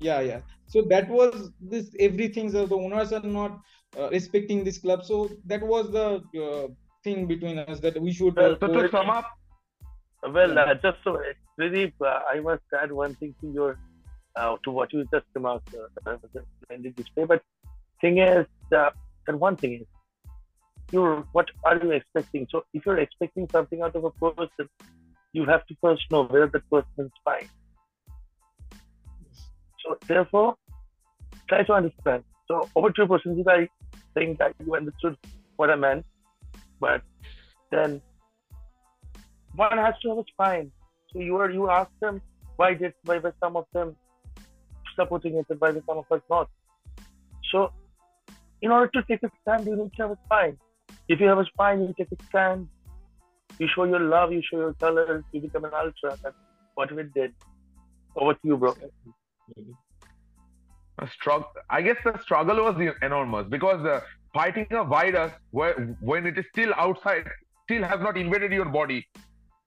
Yeah, 0.00 0.20
yeah. 0.20 0.40
So 0.66 0.83
that 0.83 1.09
was 1.09 1.50
this 1.61 1.94
everything. 2.00 2.50
So 2.50 2.66
the 2.66 2.77
owners 2.77 3.12
are 3.12 3.22
not 3.22 3.61
uh, 3.96 4.09
respecting 4.11 4.64
this 4.64 4.79
club. 4.79 5.05
So 5.05 5.31
that 5.46 5.62
was 5.62 5.92
the 5.92 6.09
uh, 6.42 6.66
thing 7.05 7.27
between 7.27 7.59
us 7.61 7.79
that 7.81 8.00
we 8.00 8.12
should. 8.12 8.37
Uh, 8.37 8.57
So 8.59 8.66
to 8.66 8.88
sum 8.90 9.11
up, 9.11 9.27
Well, 10.27 10.59
uh, 10.59 10.74
just 10.74 10.98
so 11.05 11.20
Pradeep, 11.61 11.92
uh, 12.00 12.20
I 12.35 12.40
must 12.40 12.62
add 12.83 12.90
one 12.90 13.14
thing 13.14 13.35
to 13.42 13.53
your 13.53 13.79
uh, 14.37 14.57
to 14.64 14.70
what 14.70 14.92
you 14.92 15.05
just 15.12 15.27
remarked. 15.35 15.75
Uh, 15.75 16.11
uh, 16.11 16.77
display. 16.97 17.25
But 17.25 17.42
thing 18.01 18.18
is, 18.18 18.47
uh, 18.77 18.90
and 19.29 19.40
one 19.40 19.57
thing 19.57 19.75
is, 19.75 19.87
you're 20.92 21.25
what 21.33 21.49
are 21.64 21.83
you 21.83 21.90
expecting? 21.92 22.47
So 22.51 22.64
if 22.73 22.85
you're 22.87 22.99
expecting 22.99 23.49
something 23.51 23.81
out 23.81 23.97
of 23.97 24.05
a 24.05 24.11
person, 24.11 24.68
you 25.33 25.44
have 25.47 25.66
to 25.66 25.75
first 25.81 26.03
know 26.11 26.25
whether 26.25 26.47
that 26.47 26.70
person 26.70 27.07
is 27.07 27.11
fine. 27.25 27.49
So 29.85 29.97
therefore, 30.07 30.55
try 31.49 31.62
to 31.64 31.73
understand. 31.73 32.25
So 32.49 32.68
over 32.77 32.90
to 32.90 33.07
person, 33.07 33.44
I 33.49 33.68
think 34.14 34.38
that 34.38 34.55
you 34.64 34.75
understood 34.75 35.16
what 35.57 35.70
I 35.70 35.77
meant, 35.77 36.05
but 36.81 37.03
then 37.70 38.01
one 39.57 39.79
has 39.79 39.94
to 40.03 40.09
have 40.11 40.18
a 40.18 40.25
spine. 40.33 40.70
So 41.12 41.20
you 41.20 41.37
are 41.37 41.51
you 41.51 41.70
ask 41.70 41.90
them 42.01 42.20
why 42.57 42.75
did 42.75 42.92
why 43.05 43.18
were 43.18 43.35
some 43.42 43.57
of 43.57 43.66
them 43.73 43.97
supporting 44.95 45.37
it 45.37 45.47
why 45.59 45.71
were 45.71 45.83
some 45.87 45.99
of 45.99 46.05
us 46.11 46.21
not? 46.31 46.49
So 47.51 47.73
in 48.63 48.71
order 48.71 48.91
to 48.95 49.03
take 49.09 49.23
a 49.23 49.31
stand, 49.43 49.67
you 49.67 49.77
need 49.77 49.93
to 49.97 50.03
have 50.03 50.11
a 50.13 50.19
spine. 50.25 50.57
If 51.09 51.21
you 51.21 51.27
have 51.27 51.39
a 51.39 51.45
spine, 51.45 51.81
you 51.83 51.95
take 51.99 52.13
a 52.19 52.25
stand. 52.29 52.69
You 53.59 53.69
show 53.75 53.85
your 53.85 54.01
love, 54.01 54.33
you 54.33 54.43
show 54.51 54.59
your 54.59 54.75
colors, 54.75 55.23
you 55.33 55.41
become 55.41 55.65
an 55.65 55.73
ultra. 55.75 56.19
That's 56.23 56.35
what 56.75 56.91
we 56.93 57.05
did. 57.15 57.33
Over 58.17 58.35
to 58.35 58.41
you, 58.43 58.57
bro. 58.57 58.75
a 60.99 61.09
struggle. 61.09 61.49
I 61.71 61.83
guess 61.83 61.97
the 62.05 62.19
struggle 62.23 62.57
was 62.57 62.77
enormous 63.03 63.47
because 63.49 63.85
uh, 63.85 64.01
fighting 64.33 64.67
a 64.71 64.85
virus 64.85 65.33
where, 65.51 65.97
when 66.01 66.27
it 66.27 66.39
is 66.39 66.45
still 66.53 66.73
outside, 66.77 67.29
still 67.65 67.83
has 67.83 68.01
not 68.01 68.17
invaded 68.17 68.53
your 68.53 68.67
body, 68.67 69.07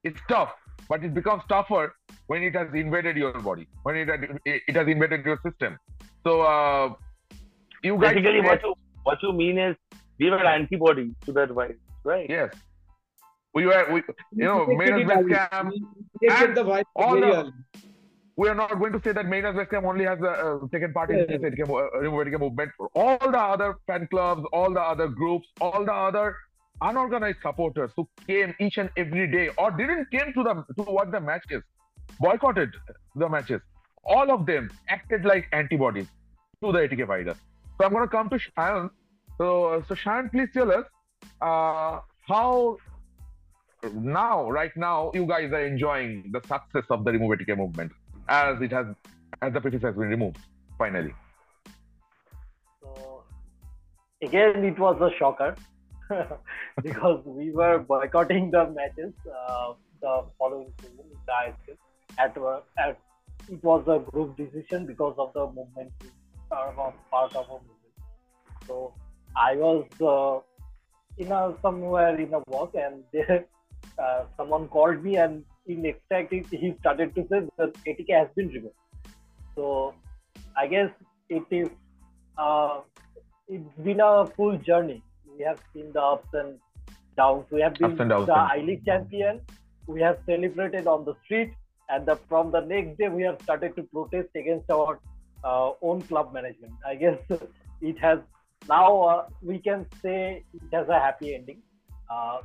it's 0.04 0.20
tough. 0.30 0.54
But 0.90 1.04
it 1.04 1.14
becomes 1.14 1.44
tougher 1.50 1.94
when 2.28 2.44
it 2.44 2.56
has 2.56 2.68
invaded 2.74 3.18
your 3.18 3.34
body, 3.34 3.68
when 3.84 3.96
it 3.98 4.08
had, 4.08 4.40
it 4.46 4.76
has 4.76 4.88
invaded 4.88 5.26
your 5.26 5.40
system. 5.46 5.78
So 6.26 6.42
uh, 6.42 6.94
you 7.84 7.98
guys, 7.98 8.16
Basically, 8.16 8.42
what 8.42 8.62
you 8.64 8.74
what 9.04 9.24
you 9.24 9.34
mean 9.34 9.58
is 9.58 9.76
we 10.20 10.30
were 10.30 10.46
antibody 10.46 11.14
to 11.26 11.32
that 11.34 11.50
virus, 11.52 11.78
right? 12.04 12.30
yes, 12.30 12.54
we 13.54 13.66
were, 13.66 13.86
we, 13.92 14.02
you 14.34 14.46
know, 14.46 14.66
detected 14.66 14.78
Maynard 14.78 15.02
it 15.02 15.08
West 15.08 15.20
early. 15.20 15.34
Ham. 15.52 15.70
We 16.22 16.28
detected 16.28 16.48
and 16.50 16.58
the 16.58 16.64
virus 16.64 16.86
all 16.96 17.20
the- 17.20 17.54
we 18.40 18.48
are 18.50 18.54
not 18.56 18.78
going 18.78 18.94
to 18.94 19.02
say 19.04 19.12
that 19.14 19.26
Maynard 19.26 19.56
West 19.56 19.72
Ham 19.72 19.84
only 19.86 20.06
has 20.06 20.22
uh, 20.22 20.60
taken 20.72 20.94
part 20.94 21.10
in 21.10 21.18
Yeah, 21.20 21.26
this 21.26 21.42
ATK 21.42 21.68
mo- 21.68 21.90
uh, 21.94 22.00
Remove 22.00 22.28
ATK 22.28 22.40
movement. 22.40 22.72
All 22.94 23.18
the 23.18 23.40
other 23.40 23.78
fan 23.88 24.08
clubs, 24.12 24.44
all 24.54 24.72
the 24.72 24.80
other 24.82 25.08
groups, 25.08 25.48
all 25.60 25.84
the 25.84 25.92
other 25.94 26.36
unorganized 26.82 27.40
supporters 27.42 27.92
who 27.96 28.08
came 28.26 28.54
each 28.60 28.78
and 28.78 28.90
every 28.98 29.28
day 29.32 29.50
or 29.58 29.72
didn't 29.72 30.10
came 30.12 30.34
to 30.34 30.44
the 30.44 30.84
to 30.84 30.92
watch 30.92 31.12
the 31.12 31.20
matches, 31.20 31.64
boycotted 32.20 32.70
the 33.16 33.30
matches. 33.30 33.62
All 34.04 34.32
of 34.32 34.46
them 34.46 34.70
acted 34.90 35.26
like 35.26 35.48
antibodies 35.52 36.08
to 36.64 36.72
the 36.72 36.80
ATK 36.80 37.08
virus. 37.08 37.38
So 37.78 37.86
I'm 37.86 37.92
going 37.92 38.04
to 38.04 38.10
come 38.10 38.30
to 38.30 38.38
Shayan. 38.38 38.90
So, 39.38 39.84
so 39.88 39.96
Shayan, 39.96 40.32
please 40.32 40.50
tell 40.54 40.72
us 40.72 40.86
uh, 41.42 42.00
how 42.28 42.78
now, 43.94 44.50
right 44.50 44.76
now, 44.76 45.12
you 45.14 45.26
guys 45.26 45.52
are 45.52 45.66
enjoying 45.66 46.32
the 46.32 46.42
success 46.42 46.84
of 46.90 47.04
the 47.04 47.12
Remove 47.12 47.38
ATK 47.38 47.58
movement 47.58 47.92
as 48.28 48.62
it 48.62 48.72
has, 48.72 48.88
as 49.42 49.54
the 49.54 49.62
prefix 49.62 49.84
has 49.84 49.96
been 49.96 50.10
removed 50.10 50.38
finally. 50.78 51.14
So 52.82 53.24
again, 54.22 54.64
it 54.64 54.80
was 54.80 55.00
a 55.02 55.16
shocker 55.18 55.56
because 56.84 57.22
we 57.26 57.52
were 57.52 57.80
boycotting 57.80 58.52
the 58.52 58.70
matches 58.70 59.14
uh, 59.28 59.74
the 60.02 60.24
following 60.38 60.72
season. 60.82 61.06
At, 62.20 62.38
uh, 62.38 62.62
at 62.78 63.00
it 63.50 63.64
was 63.64 63.84
a 63.88 64.00
group 64.12 64.38
decision 64.38 64.86
because 64.86 65.16
of 65.18 65.34
the 65.34 65.46
movement 65.48 65.92
a 66.52 66.94
part 67.12 67.36
of 67.36 67.46
a 67.48 67.54
movement. 67.54 67.94
So 68.66 68.94
I 69.36 69.56
was 69.56 69.86
uh, 70.02 70.40
in 71.18 71.32
a 71.32 71.54
somewhere 71.62 72.20
in 72.20 72.34
a 72.34 72.40
walk 72.48 72.74
and 72.76 73.04
there 73.12 73.46
uh, 74.00 74.24
someone 74.38 74.68
called 74.68 75.04
me 75.04 75.18
and 75.18 75.44
in 75.68 75.86
extract 75.86 76.34
he 76.34 76.76
started 76.80 77.14
to 77.16 77.22
say 77.30 77.42
that 77.58 77.74
ATK 77.86 78.10
has 78.18 78.28
been 78.36 78.48
removed. 78.50 78.76
So 79.56 79.94
I 80.56 80.68
guess 80.68 80.90
it 81.30 81.44
is 81.52 81.70
uh, 82.38 82.82
it's 83.48 83.78
been 83.84 84.00
a 84.00 84.26
full 84.26 84.58
journey. 84.58 85.04
We 85.38 85.44
have 85.44 85.60
seen 85.74 85.92
the 85.94 86.02
ups 86.02 86.30
and 86.34 86.60
downs. 87.16 87.46
We 87.52 87.62
have 87.62 87.76
been 87.76 87.92
Ups 87.92 88.00
and 88.00 88.10
downs, 88.10 88.28
the. 88.28 88.34
I 88.34 88.58
League 88.66 88.86
champion. 88.86 89.42
We 89.88 90.02
have 90.02 90.18
celebrated 90.26 90.88
on 90.88 91.06
the 91.06 91.14
street, 91.24 91.54
and 91.90 92.06
the, 92.06 92.16
from 92.28 92.52
the 92.52 92.62
next 92.62 92.98
day 92.98 93.08
we 93.08 93.24
have 93.24 93.40
started 93.44 93.76
to 93.76 93.84
protest 93.84 94.30
against 94.36 94.70
our 94.72 95.00
uh, 95.44 95.72
own 95.82 96.02
club 96.02 96.34
management. 96.34 96.74
I 96.86 96.96
guess 96.96 97.18
it 97.82 98.00
has 98.00 98.20
now 98.68 99.02
uh, 99.04 99.26
we 99.42 99.60
can 99.60 99.86
say 100.02 100.44
it 100.54 100.76
has 100.76 100.90
a 100.90 101.00
happy 101.00 101.36
ending. 101.36 101.62
Uh, 102.10 102.40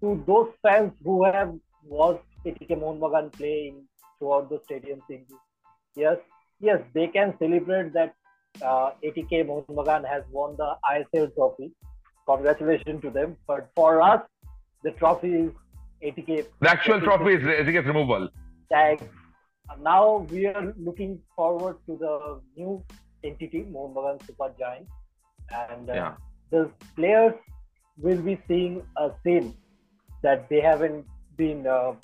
to 0.00 0.22
those 0.26 0.50
fans 0.62 0.92
who 1.04 1.24
have 1.24 1.54
watched 1.84 2.24
ATK 2.44 2.70
Mohun 2.70 3.00
Bagan 3.00 3.32
playing 3.32 3.84
throughout 4.18 4.50
the 4.50 4.60
stadium, 4.64 5.00
yes, 5.94 6.18
yes, 6.60 6.80
they 6.92 7.06
can 7.06 7.34
celebrate 7.38 7.92
that 7.92 8.14
uh, 8.62 8.90
ATK 9.04 9.46
Mohun 9.46 9.76
Bagan 9.76 10.08
has 10.08 10.24
won 10.30 10.56
the 10.56 10.74
ISL 10.90 11.34
trophy. 11.34 11.72
Congratulations 12.26 13.00
to 13.02 13.10
them. 13.10 13.36
But 13.46 13.70
for 13.74 14.02
us, 14.02 14.20
the 14.82 14.90
trophy 14.92 15.32
is 15.32 15.50
ATK. 16.02 16.46
The 16.60 16.70
actual 16.70 17.00
trophy 17.00 17.34
is 17.34 17.42
ATK 17.42 17.86
removal. 17.86 18.28
Tag. 18.72 19.00
Now 19.80 20.26
we 20.30 20.46
are 20.46 20.74
looking 20.78 21.20
forward 21.34 21.76
to 21.86 21.96
the 21.96 22.40
new 22.56 22.82
entity, 23.24 23.64
Mohun 23.70 23.94
Bagan 23.94 24.26
Super 24.26 24.52
Giant, 24.58 24.86
and 25.52 25.90
uh, 25.90 25.94
Yeah. 25.94 26.14
the 26.50 26.70
players 26.94 27.34
will 27.98 28.22
be 28.22 28.40
seeing 28.46 28.82
a 28.96 29.10
scene 29.24 29.56
that 30.22 30.48
they 30.48 30.60
haven't 30.60 31.04
been. 31.36 31.66
Uh, 31.66 31.94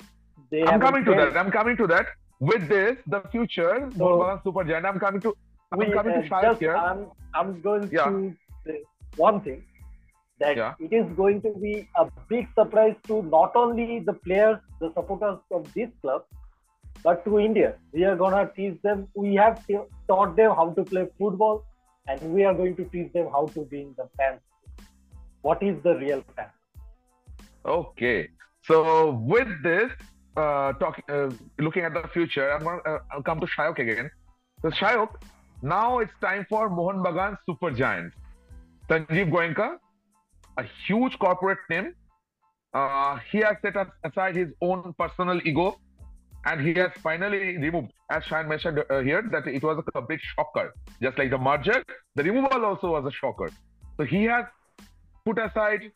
they 0.51 0.61
I'm 0.61 0.67
haven't 0.81 0.87
coming 0.87 1.05
to 1.05 1.11
that. 1.15 1.37
I'm 1.37 1.51
coming 1.51 1.77
to 1.77 1.87
that. 1.87 2.07
With 2.39 2.67
this, 2.67 2.97
the 3.07 3.21
future, 3.31 3.89
So- 3.97 4.19
Bagan 4.19 4.43
Super 4.43 4.63
Giant. 4.65 4.85
I'm 4.85 4.99
coming 4.99 5.21
to. 5.21 5.33
I'm 5.71 5.79
we, 5.79 5.91
coming 5.91 6.13
uh, 6.15 6.41
to 6.41 6.55
here. 6.59 6.75
I'm, 6.75 7.07
I'm 7.33 7.61
going 7.61 7.89
Yeah. 7.91 8.05
to 8.09 8.35
say 8.65 8.81
one 9.15 9.41
thing 9.41 9.63
that 10.43 10.61
Yeah. 10.61 10.85
it 10.87 10.93
is 10.99 11.09
going 11.23 11.41
to 11.47 11.51
be 11.65 11.73
a 12.03 12.05
big 12.31 12.47
surprise 12.59 12.95
to 13.09 13.19
not 13.33 13.59
only 13.63 13.99
the 14.11 14.15
players, 14.27 14.59
the 14.85 14.91
supporters 14.93 15.39
of 15.59 15.67
this 15.73 15.91
club, 16.01 16.23
but 17.03 17.23
to 17.25 17.39
India. 17.49 17.69
We 17.91 18.05
are 18.09 18.15
gonna 18.23 18.43
teach 18.55 18.81
them. 18.87 19.07
We 19.23 19.35
have 19.35 19.61
taught 20.11 20.35
them 20.41 20.55
how 20.61 20.67
to 20.79 20.83
play 20.91 21.05
football, 21.19 21.65
and 22.07 22.33
we 22.37 22.45
are 22.49 22.53
going 22.61 22.75
to 22.81 22.85
teach 22.95 23.11
them 23.17 23.29
how 23.37 23.45
to 23.57 23.65
be 23.73 23.81
in 23.81 23.93
the 24.01 24.07
fans. 24.17 24.41
What 25.41 25.63
is 25.71 25.81
the 25.83 25.95
real 26.03 26.23
fan? 26.35 26.49
Okay. 27.65 28.29
So 28.67 29.11
with 29.33 29.49
this, 29.63 29.91
uh, 30.37 30.73
talking, 30.73 31.03
uh, 31.09 31.29
looking 31.59 31.83
at 31.83 31.93
the 31.93 32.07
future, 32.13 32.49
I'm 32.53 32.63
gonna 32.63 32.81
uh, 32.85 32.99
I'll 33.11 33.23
come 33.23 33.39
to 33.41 33.47
Shayok 33.47 33.79
again. 33.79 34.09
So 34.61 34.69
Shayok, 34.69 35.15
now 35.61 35.99
it's 35.99 36.13
time 36.21 36.45
for 36.49 36.69
Mohun 36.69 37.03
Bagan 37.07 37.37
Super 37.45 37.71
Giants. 37.71 38.15
Sanjeev 38.89 39.29
Goenka, 39.35 39.77
a 40.57 40.63
huge 40.85 41.17
corporate 41.19 41.59
name. 41.69 41.93
Uh, 42.73 43.19
he 43.31 43.39
has 43.39 43.55
set 43.61 43.75
aside 44.03 44.35
his 44.35 44.49
own 44.61 44.93
personal 44.97 45.39
ego, 45.45 45.77
and 46.45 46.59
he 46.59 46.73
has 46.73 46.91
finally 47.01 47.57
removed, 47.57 47.91
as 48.09 48.23
Shayan 48.23 48.47
mentioned 48.47 48.83
uh, 48.89 48.99
here, 48.99 49.23
that 49.31 49.47
it 49.47 49.63
was 49.63 49.77
a 49.77 49.91
complete 49.91 50.19
shocker. 50.35 50.73
Just 51.01 51.17
like 51.17 51.29
the 51.29 51.37
merger, 51.37 51.83
the 52.15 52.23
removal 52.23 52.65
also 52.65 52.91
was 52.91 53.05
a 53.05 53.11
shocker. 53.11 53.49
So 53.97 54.03
he 54.03 54.23
has 54.23 54.45
put 55.25 55.37
aside 55.37 55.91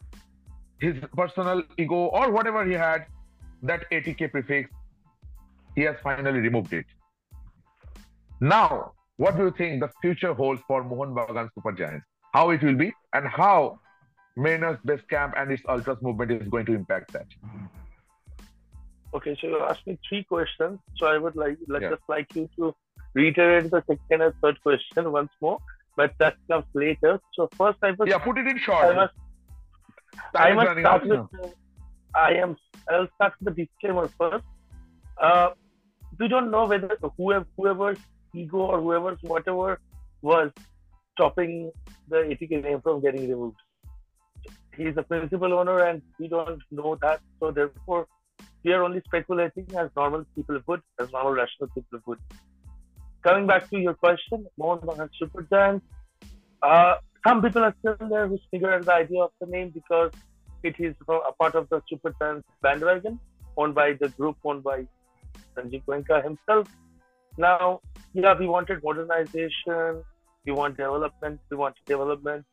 his 0.80 0.96
personal 1.16 1.64
ego 1.78 1.96
or 1.96 2.32
whatever 2.32 2.64
he 2.66 2.74
had, 2.74 3.06
that 3.64 3.90
ATK 3.92 4.32
prefix, 4.32 4.70
he 5.76 5.82
has 5.82 5.96
finally 6.04 6.40
removed 6.40 6.74
it. 6.74 6.86
Now, 8.40 8.94
what 9.18 9.36
do 9.36 9.46
you 9.46 9.52
think 9.58 9.82
the 9.82 9.90
future 10.00 10.34
holds 10.34 10.62
for 10.68 10.84
Mohun 10.84 11.16
Bagan 11.16 11.50
Super 11.56 11.72
Giants? 11.72 12.06
How 12.34 12.52
it 12.52 12.62
will 12.62 12.76
be, 12.76 12.94
and 13.14 13.28
how 13.28 13.80
Mariners 14.38 14.78
Base 14.86 15.02
Camp 15.10 15.34
and 15.36 15.52
its 15.52 15.64
Ultras 15.68 15.98
movement 16.02 16.32
is 16.32 16.48
going 16.48 16.66
to 16.68 16.74
impact 16.74 17.12
that? 17.14 17.26
Okay, 19.14 19.36
so 19.42 19.48
you 19.48 19.60
asked 19.60 19.86
me 19.88 19.98
three 20.08 20.24
questions. 20.24 20.80
So 20.98 21.08
I 21.08 21.18
would 21.18 21.36
like 21.36 21.58
like 21.68 21.82
Yeah. 21.84 21.92
just 21.92 22.04
like 22.08 22.28
you 22.36 22.48
to 22.58 22.76
reiterate 23.16 23.72
the 23.72 23.84
second 23.90 24.22
and 24.22 24.34
third 24.42 24.62
question 24.62 25.12
once 25.12 25.32
more, 25.42 25.60
but 25.96 26.14
that 26.20 26.36
comes 26.52 26.66
later. 26.74 27.20
So 27.34 27.50
first, 27.58 27.80
I 27.82 27.92
was 27.92 28.10
Yeah, 28.10 28.20
put 28.20 28.38
it 28.38 28.48
in 28.48 28.60
short. 28.60 28.86
I 28.86 28.94
must 28.94 29.14
I 30.36 30.54
must 30.54 30.80
start 30.80 31.06
with 31.06 31.20
uh, 31.20 31.50
I 32.16 32.34
am 32.46 32.56
I'll 32.90 33.08
start 33.16 33.34
with 33.40 33.56
the 33.56 33.66
disclaimer 33.66 34.08
first. 34.20 34.46
Uh, 35.22 35.50
we 36.20 36.28
don't 36.28 36.52
know 36.52 36.66
whether 36.68 36.98
whoever 37.18 37.48
whoever's 37.58 37.98
ego 38.34 38.58
or 38.58 38.82
whoever's 38.82 39.20
whatever 39.22 39.80
was 40.22 40.52
stopping 41.14 41.72
the 42.10 42.18
ATK 42.18 42.62
name 42.64 42.82
from 42.82 43.02
getting 43.02 43.30
removed. 43.30 43.58
He's 44.78 44.96
the 44.96 45.04
principal 45.04 45.54
owner 45.54 45.80
and 45.80 46.02
we 46.20 46.28
don't 46.28 46.62
know 46.72 46.98
that. 47.02 47.20
So 47.40 47.52
therefore 47.52 48.08
we 48.64 48.74
are 48.74 48.84
only 48.84 49.02
speculating 49.06 49.66
as 49.78 49.90
normal 49.96 50.26
people 50.36 50.60
would, 50.68 50.82
as 51.00 51.12
normal 51.12 51.34
rational 51.34 51.70
people 51.74 52.00
would. 52.06 52.20
Coming 53.24 53.48
back 53.48 53.70
to 53.70 53.80
your 53.80 53.94
question, 53.94 54.46
Mohun 54.60 54.80
Bagan 54.82 55.10
Super. 55.20 55.82
Uh, 56.62 56.96
some 57.28 57.42
people 57.42 57.64
are 57.64 57.76
still 57.80 57.98
there 58.10 58.28
who 58.28 58.38
figure 58.52 58.74
out 58.74 58.86
the 58.86 58.94
idea 58.94 59.22
of 59.22 59.32
the 59.42 59.48
name 59.48 59.70
because 59.70 60.12
it 60.64 60.76
is 60.80 60.96
a 61.10 61.34
part 61.40 61.56
of 61.56 61.68
the 61.70 61.82
Super 61.90 62.14
bandwagon 62.62 63.20
owned 63.58 63.76
by 63.76 63.94
the 63.94 64.10
group 64.10 64.38
owned 64.44 64.64
by 64.64 64.86
Sanjeev 65.56 65.84
Goenka 65.86 66.24
himself. 66.24 66.68
Now, 67.38 67.82
yeah, 68.14 68.36
we 68.38 68.48
wanted 68.48 68.84
modernization, 68.84 70.04
we 70.46 70.52
want 70.52 70.78
development, 70.78 71.40
we 71.50 71.58
want 71.58 71.76
development, 71.86 72.46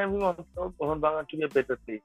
and 0.00 0.12
we 0.12 0.18
want 0.18 0.38
to 0.38 1.36
be 1.36 1.42
a 1.42 1.48
better 1.48 1.78
place. 1.86 2.00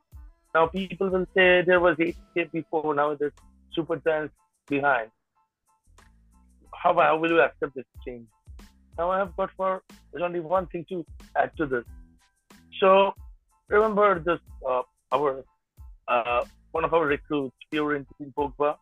Now, 0.53 0.67
people 0.67 1.09
will 1.09 1.27
say 1.35 1.61
there 1.61 1.79
was 1.79 1.97
ATK 1.97 2.51
before, 2.51 2.95
now 2.95 3.15
there's 3.15 3.33
Super 3.73 3.97
Giants 3.97 4.33
behind. 4.67 5.09
How, 6.73 6.93
how 6.93 7.17
will 7.17 7.31
you 7.31 7.41
accept 7.41 7.75
this 7.75 7.85
change? 8.05 8.27
Now, 8.97 9.11
I 9.11 9.17
have 9.19 9.35
got 9.35 9.49
for 9.57 9.81
there's 10.11 10.23
only 10.23 10.39
one 10.39 10.67
thing 10.67 10.85
to 10.89 11.05
add 11.35 11.51
to 11.57 11.65
this. 11.65 11.83
So, 12.79 13.13
remember 13.67 14.19
this, 14.19 14.39
uh, 14.67 14.83
our 15.11 15.43
uh, 16.07 16.45
one 16.71 16.85
of 16.85 16.93
our 16.93 17.05
recruits, 17.05 17.55
Florentin 17.71 18.33
Pogba, 18.37 18.75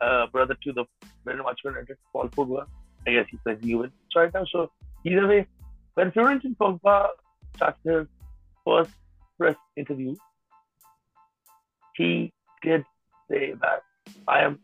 uh, 0.00 0.26
brother 0.28 0.56
to 0.64 0.72
the 0.72 0.84
very 1.24 1.42
much 1.42 1.60
United 1.64 1.96
Paul 2.12 2.28
Pogba. 2.28 2.66
I 3.06 3.12
guess 3.12 3.26
he 3.30 3.36
plays 3.38 3.58
Juve 3.62 3.90
right 4.16 4.32
now. 4.32 4.44
So 4.50 4.70
either 5.04 5.26
way, 5.26 5.46
when 5.94 6.10
Florentin 6.12 6.56
Pogba 6.60 7.08
started 7.56 7.78
his 7.84 8.06
first 8.64 8.90
press 9.38 9.56
interview, 9.76 10.14
he 11.96 12.32
did 12.62 12.84
say 13.30 13.54
that 13.60 13.82
I 14.28 14.40
am. 14.40 14.58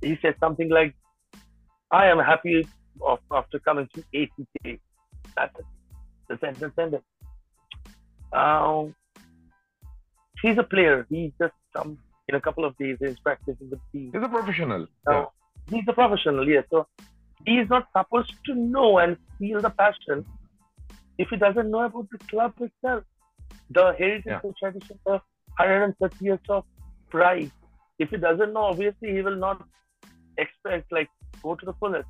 He 0.00 0.18
said 0.22 0.36
something 0.40 0.68
like, 0.68 0.94
"I 1.90 2.06
am 2.06 2.18
happy 2.18 2.66
of 3.06 3.18
after 3.30 3.58
coming 3.58 3.88
to 3.94 4.04
ATK." 4.14 4.80
That's 5.36 5.58
it. 5.58 5.66
The 6.28 6.38
sentence 6.38 6.74
ended. 6.78 7.02
Um, 8.32 8.94
he's 10.42 10.58
a 10.58 10.62
player. 10.62 11.06
He 11.08 11.32
just 11.40 11.54
come 11.76 11.98
in 12.28 12.34
a 12.34 12.40
couple 12.40 12.64
of 12.64 12.76
days. 12.78 12.96
He's 13.00 13.18
practicing 13.18 13.70
with 13.70 13.80
the 13.80 13.98
team. 13.98 14.10
He's 14.14 14.22
a 14.22 14.28
professional. 14.28 14.86
Now, 15.06 15.32
he's 15.68 15.84
a 15.88 15.92
professional, 15.92 16.48
yes. 16.48 16.64
So 16.70 16.86
he 17.46 17.58
is 17.58 17.68
not 17.68 17.88
supposed 17.96 18.32
to 18.46 18.54
know 18.54 18.98
and 18.98 19.16
feel 19.38 19.60
the 19.60 19.70
passion 19.70 20.24
if 21.18 21.28
he 21.28 21.36
doesn't 21.36 21.70
know 21.70 21.82
about 21.82 22.08
the 22.10 22.18
club 22.30 22.54
itself, 22.60 23.04
the 23.70 23.92
heritage, 23.98 24.24
Yeah. 24.26 24.40
the 24.44 24.52
tradition, 24.60 24.98
the 25.06 25.20
130 25.58 26.24
years 26.24 26.40
of 26.48 26.64
pride. 27.08 27.50
If 27.98 28.10
he 28.10 28.16
doesn't 28.16 28.52
know, 28.52 28.64
obviously 28.72 29.12
he 29.16 29.22
will 29.22 29.36
not 29.36 29.62
expect 30.38 30.90
like 30.92 31.10
go 31.42 31.54
to 31.54 31.66
the 31.66 31.74
fullest. 31.74 32.08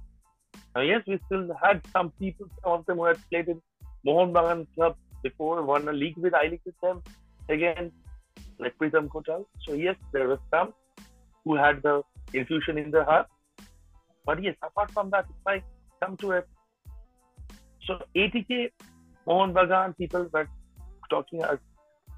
Now, 0.75 0.83
yes, 0.83 1.03
we 1.07 1.19
still 1.27 1.49
had 1.63 1.81
some 1.95 2.11
people, 2.13 2.47
some 2.63 2.73
of 2.73 2.87
them 2.87 2.99
who 2.99 3.05
had 3.05 3.19
played 3.31 3.49
in 3.49 3.61
Mohun 4.07 4.33
Bagan 4.33 4.67
club 4.75 4.97
before, 5.23 5.63
won 5.63 5.89
a 5.89 5.93
league 5.93 6.17
with 6.17 6.35
I 6.35 6.47
League 6.53 6.63
with 6.65 6.79
them. 6.83 7.03
Again, 7.49 7.91
like 8.59 8.77
Pritam 8.79 9.09
Kotal. 9.09 9.45
So 9.67 9.75
yes, 9.75 9.97
there 10.13 10.29
were 10.29 10.39
some 10.55 10.73
who 11.45 11.57
had 11.57 11.83
the 11.83 12.03
infusion 12.33 12.79
in 12.79 12.91
their 12.91 13.05
heart. 13.05 13.27
But 14.25 14.43
yes, 14.43 14.57
apart 14.63 14.91
from 14.93 15.11
that, 15.11 15.27
if 15.29 15.47
I 15.55 15.63
come 16.01 16.17
to 16.19 16.33
it, 16.33 16.49
so 17.87 17.99
ATK, 18.15 18.71
Mohun 19.27 19.53
Bagan, 19.53 19.97
people 19.97 20.29
were 20.33 20.47
talking 21.11 21.43
uh, 21.43 21.49
out, 21.49 21.61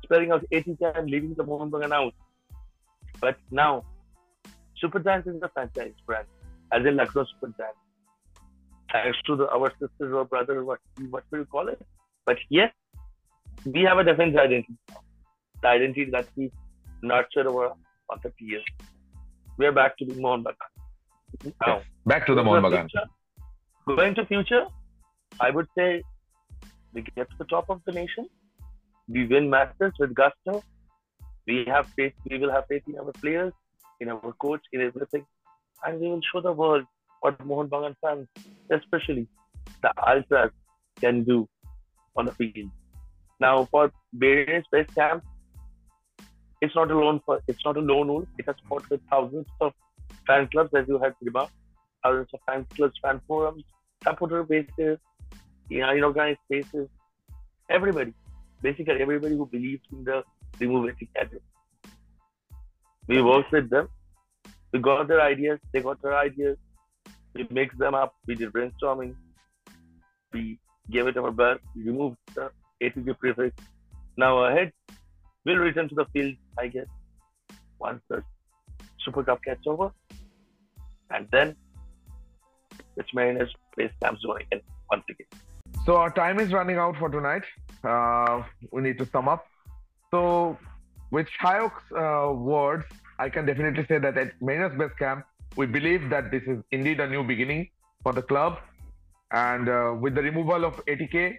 spelling 0.04 0.30
out 0.32 0.44
ATK 0.52 0.98
and 0.98 1.10
leaving 1.10 1.34
the 1.34 1.44
Mohun 1.44 1.70
Bagan 1.70 1.92
out. 1.92 2.14
But 3.20 3.36
now, 3.50 3.84
Super 4.76 4.98
Giants 4.98 5.28
is 5.28 5.40
the 5.40 5.48
franchise 5.48 5.92
brand, 6.06 6.26
as 6.72 6.84
in 6.84 6.96
Lucknow 6.96 7.24
Super 7.32 7.52
Giants. 7.58 7.78
Thanks 8.92 9.18
to 9.26 9.36
the, 9.36 9.48
our 9.48 9.72
sister 9.80 10.16
or 10.16 10.24
brother, 10.24 10.64
what, 10.64 10.80
what 11.10 11.24
will 11.30 11.40
you 11.40 11.44
call 11.46 11.68
it? 11.68 11.80
But 12.26 12.36
yes, 12.50 12.72
we 13.64 13.82
have 13.82 13.98
a 13.98 14.04
defense 14.04 14.36
identity. 14.36 14.76
The 15.62 15.68
identity 15.68 16.10
that 16.10 16.26
we 16.36 16.50
nurtured 17.02 17.46
over 17.46 17.72
30 18.22 18.34
years. 18.44 18.64
We 19.56 19.66
are 19.66 19.72
back 19.72 19.96
to 19.98 20.04
the 20.04 20.14
Mohun 20.14 20.44
Bagan. 20.44 21.52
Now, 21.66 21.82
Back 22.06 22.26
to 22.26 22.34
the 22.34 22.42
Mohun 22.42 22.62
Bagan. 22.62 22.88
Going 23.86 24.14
to 24.16 24.26
future, 24.26 24.66
I 25.40 25.50
would 25.50 25.66
say 25.76 26.02
we 26.92 27.02
get 27.02 27.30
to 27.30 27.36
the 27.38 27.44
top 27.44 27.70
of 27.70 27.80
the 27.86 27.92
nation. 27.92 28.28
We 29.08 29.26
win 29.26 29.50
matches 29.50 29.92
with 29.98 30.14
gusto. 30.14 30.62
We 31.46 31.64
have 31.66 31.86
faith. 31.96 32.14
We 32.28 32.38
will 32.38 32.52
have 32.52 32.66
faith 32.68 32.82
in 32.86 32.98
our 32.98 33.12
players, 33.20 33.52
in 34.00 34.08
our 34.08 34.32
coach, 34.40 34.60
in 34.72 34.80
everything, 34.80 35.26
and 35.84 36.00
we 36.00 36.08
will 36.08 36.20
show 36.32 36.40
the 36.40 36.52
world 36.52 36.84
what 37.20 37.38
Mohun 37.44 37.68
Bagan 37.68 37.96
fans, 38.00 38.28
especially 38.70 39.26
the 39.82 39.92
ultras, 40.06 40.50
can 41.00 41.24
do 41.24 41.48
on 42.16 42.26
the 42.26 42.32
field. 42.32 42.70
Now 43.40 43.64
for 43.70 43.90
various 44.12 44.64
base 44.70 44.86
camp, 44.94 45.24
it's 46.60 46.74
not 46.76 46.90
a 46.90 46.96
lone 46.96 47.20
for 47.26 47.40
it's 47.48 47.64
not 47.64 47.76
a 47.76 47.80
lone 47.80 48.08
wolf. 48.08 48.28
It 48.38 48.46
has 48.46 48.56
fought 48.68 48.88
with 48.88 49.00
thousands 49.10 49.46
of 49.60 49.72
fan 50.26 50.48
clubs, 50.48 50.70
as 50.74 50.86
you 50.86 50.98
had 50.98 51.14
remarked, 51.20 51.52
thousands 52.04 52.28
of 52.34 52.40
fan 52.46 52.66
clubs, 52.76 52.94
fan 53.02 53.20
forums, 53.26 53.64
supporter 54.04 54.44
bases, 54.44 54.98
you 55.68 55.80
know, 55.80 55.92
organized 56.06 56.38
bases, 56.48 56.88
everybody, 57.68 58.14
basically 58.62 59.00
everybody 59.00 59.36
who 59.36 59.46
believes 59.46 59.82
in 59.92 60.04
the 60.04 60.22
remove 60.60 60.94
ATK. 60.94 61.40
We 63.08 63.20
worked 63.20 63.52
with 63.52 63.68
them. 63.68 63.88
We 64.72 64.78
got 64.78 65.08
their 65.08 65.20
ideas. 65.20 65.58
They 65.72 65.80
got 65.80 66.00
their 66.02 66.16
ideas. 66.16 66.56
We 67.34 67.46
mixed 67.50 67.78
them 67.78 67.94
up. 67.94 68.14
We 68.26 68.34
did 68.34 68.52
brainstorming. 68.52 69.14
We 70.32 70.58
gave 70.90 71.06
it 71.06 71.16
our 71.16 71.30
best. 71.30 71.60
We 71.74 71.84
removed 71.84 72.16
the 72.34 72.50
ATK 72.82 73.18
prefix. 73.18 73.56
Now 74.16 74.44
ahead, 74.44 74.72
we'll 75.44 75.56
return 75.56 75.88
to 75.88 75.94
the 75.94 76.06
field, 76.12 76.34
I 76.58 76.68
guess, 76.68 76.86
once 77.78 78.02
the 78.08 78.22
Super 79.04 79.24
Cup 79.24 79.42
gets 79.42 79.66
over. 79.66 79.90
And 81.10 81.28
then 81.32 81.56
it's 82.96 83.12
Mariners 83.14 83.52
camp 83.78 84.18
zone 84.20 84.40
again, 84.40 84.60
once 84.90 85.04
again. 85.08 85.26
So 85.84 85.96
our 85.96 86.10
time 86.10 86.38
is 86.38 86.52
running 86.52 86.76
out 86.76 86.96
for 86.96 87.08
tonight. 87.08 87.42
Uh, 87.82 88.44
we 88.70 88.82
need 88.82 88.98
to 88.98 89.06
sum 89.06 89.28
up. 89.28 89.46
So 90.12 90.56
with 91.10 91.26
Shayok's 91.40 91.82
uh, 91.90 92.32
words, 92.32 92.84
I 93.18 93.28
can 93.28 93.46
definitely 93.46 93.84
say 93.88 93.98
that 93.98 94.16
at 94.16 94.40
Mariners 94.40 94.78
Base 94.78 94.96
Camp, 94.96 95.24
we 95.56 95.66
believe 95.66 96.08
that 96.08 96.30
this 96.30 96.44
is 96.46 96.62
indeed 96.70 97.00
a 97.00 97.08
new 97.08 97.24
beginning 97.24 97.68
for 98.04 98.12
the 98.12 98.22
club. 98.22 98.58
And 99.32 99.68
uh, 99.68 99.96
with 100.00 100.14
the 100.14 100.22
removal 100.22 100.64
of 100.64 100.76
ATK 100.86 101.34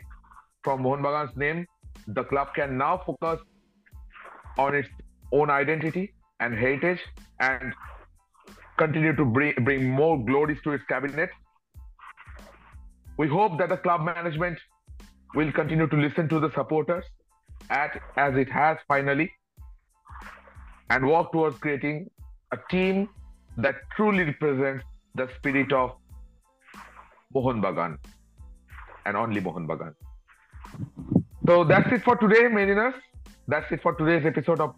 from 0.62 0.84
Mohun 0.84 1.03
Bagan's 1.03 1.38
name, 1.38 1.65
the 2.08 2.25
club 2.25 2.49
can 2.53 2.77
now 2.77 3.01
focus 3.06 3.39
on 4.58 4.75
its 4.75 4.89
own 5.32 5.49
identity 5.49 6.13
and 6.41 6.53
heritage 6.53 6.99
and 7.39 7.73
continue 8.77 9.15
to 9.15 9.23
bring, 9.23 9.53
bring 9.63 9.89
more 9.89 10.21
glories 10.21 10.58
to 10.65 10.73
its 10.73 10.84
cabinet. 10.89 11.29
We 13.17 13.28
hope 13.28 13.58
that 13.60 13.69
the 13.69 13.78
club 13.78 14.02
management 14.02 14.58
will 15.36 15.52
continue 15.52 15.88
to 15.88 15.95
listen 15.95 16.28
to 16.30 16.39
the 16.39 16.52
supporters 16.52 17.06
at, 17.69 18.02
as 18.17 18.36
it 18.36 18.49
has 18.49 18.78
finally 18.88 19.32
and 20.89 21.08
work 21.08 21.32
towards 21.32 21.58
creating 21.58 22.10
a 22.52 22.58
team 22.69 23.10
that 23.58 23.76
truly 23.95 24.23
represents 24.23 24.84
the 25.15 25.30
spirit 25.38 25.71
of 25.71 25.91
Mohun 27.34 27.62
Bagan 27.62 27.97
and 29.06 29.17
only 29.17 29.41
Mohun 29.41 29.67
Bagan. 29.67 29.93
So 31.47 31.63
that's 31.63 31.91
it 31.91 32.04
for 32.04 32.15
today, 32.15 32.47
Mariners. 32.47 32.93
That's 33.47 33.71
it 33.71 33.82
for 33.82 33.93
today's 33.93 34.26
episode 34.26 34.60
of 34.60 34.76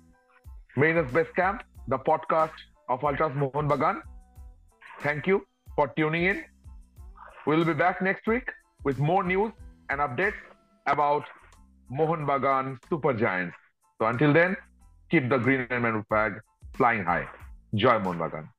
Mariners 0.76 1.12
Base 1.12 1.32
Camp, 1.36 1.63
the 1.88 2.00
podcast 2.00 2.52
of 2.89 3.02
Ultras 3.02 3.36
Mohun 3.36 3.69
Bagan. 3.69 4.02
Thank 5.02 5.28
you 5.28 5.45
for 5.76 5.88
tuning 5.95 6.24
in. 6.26 6.43
We'll 7.45 7.63
be 7.63 7.73
back 7.73 8.01
next 8.01 8.25
week 8.25 8.49
with 8.84 8.97
more 8.97 9.23
news 9.23 9.51
and 9.91 9.99
updates 9.99 10.41
about 10.88 11.25
Mohun 11.91 12.25
Bagan 12.25 12.77
Super 12.89 13.13
Giants. 13.13 13.55
So 13.99 14.08
until 14.08 14.34
then, 14.34 14.58
keep 15.12 15.29
the 15.29 15.38
green 15.38 15.67
and 15.69 16.08
flag 16.08 16.41
flying 16.73 17.03
high. 17.03 17.27
Joy 17.75 17.99
Mohun 17.99 18.17
Bagan. 18.17 18.55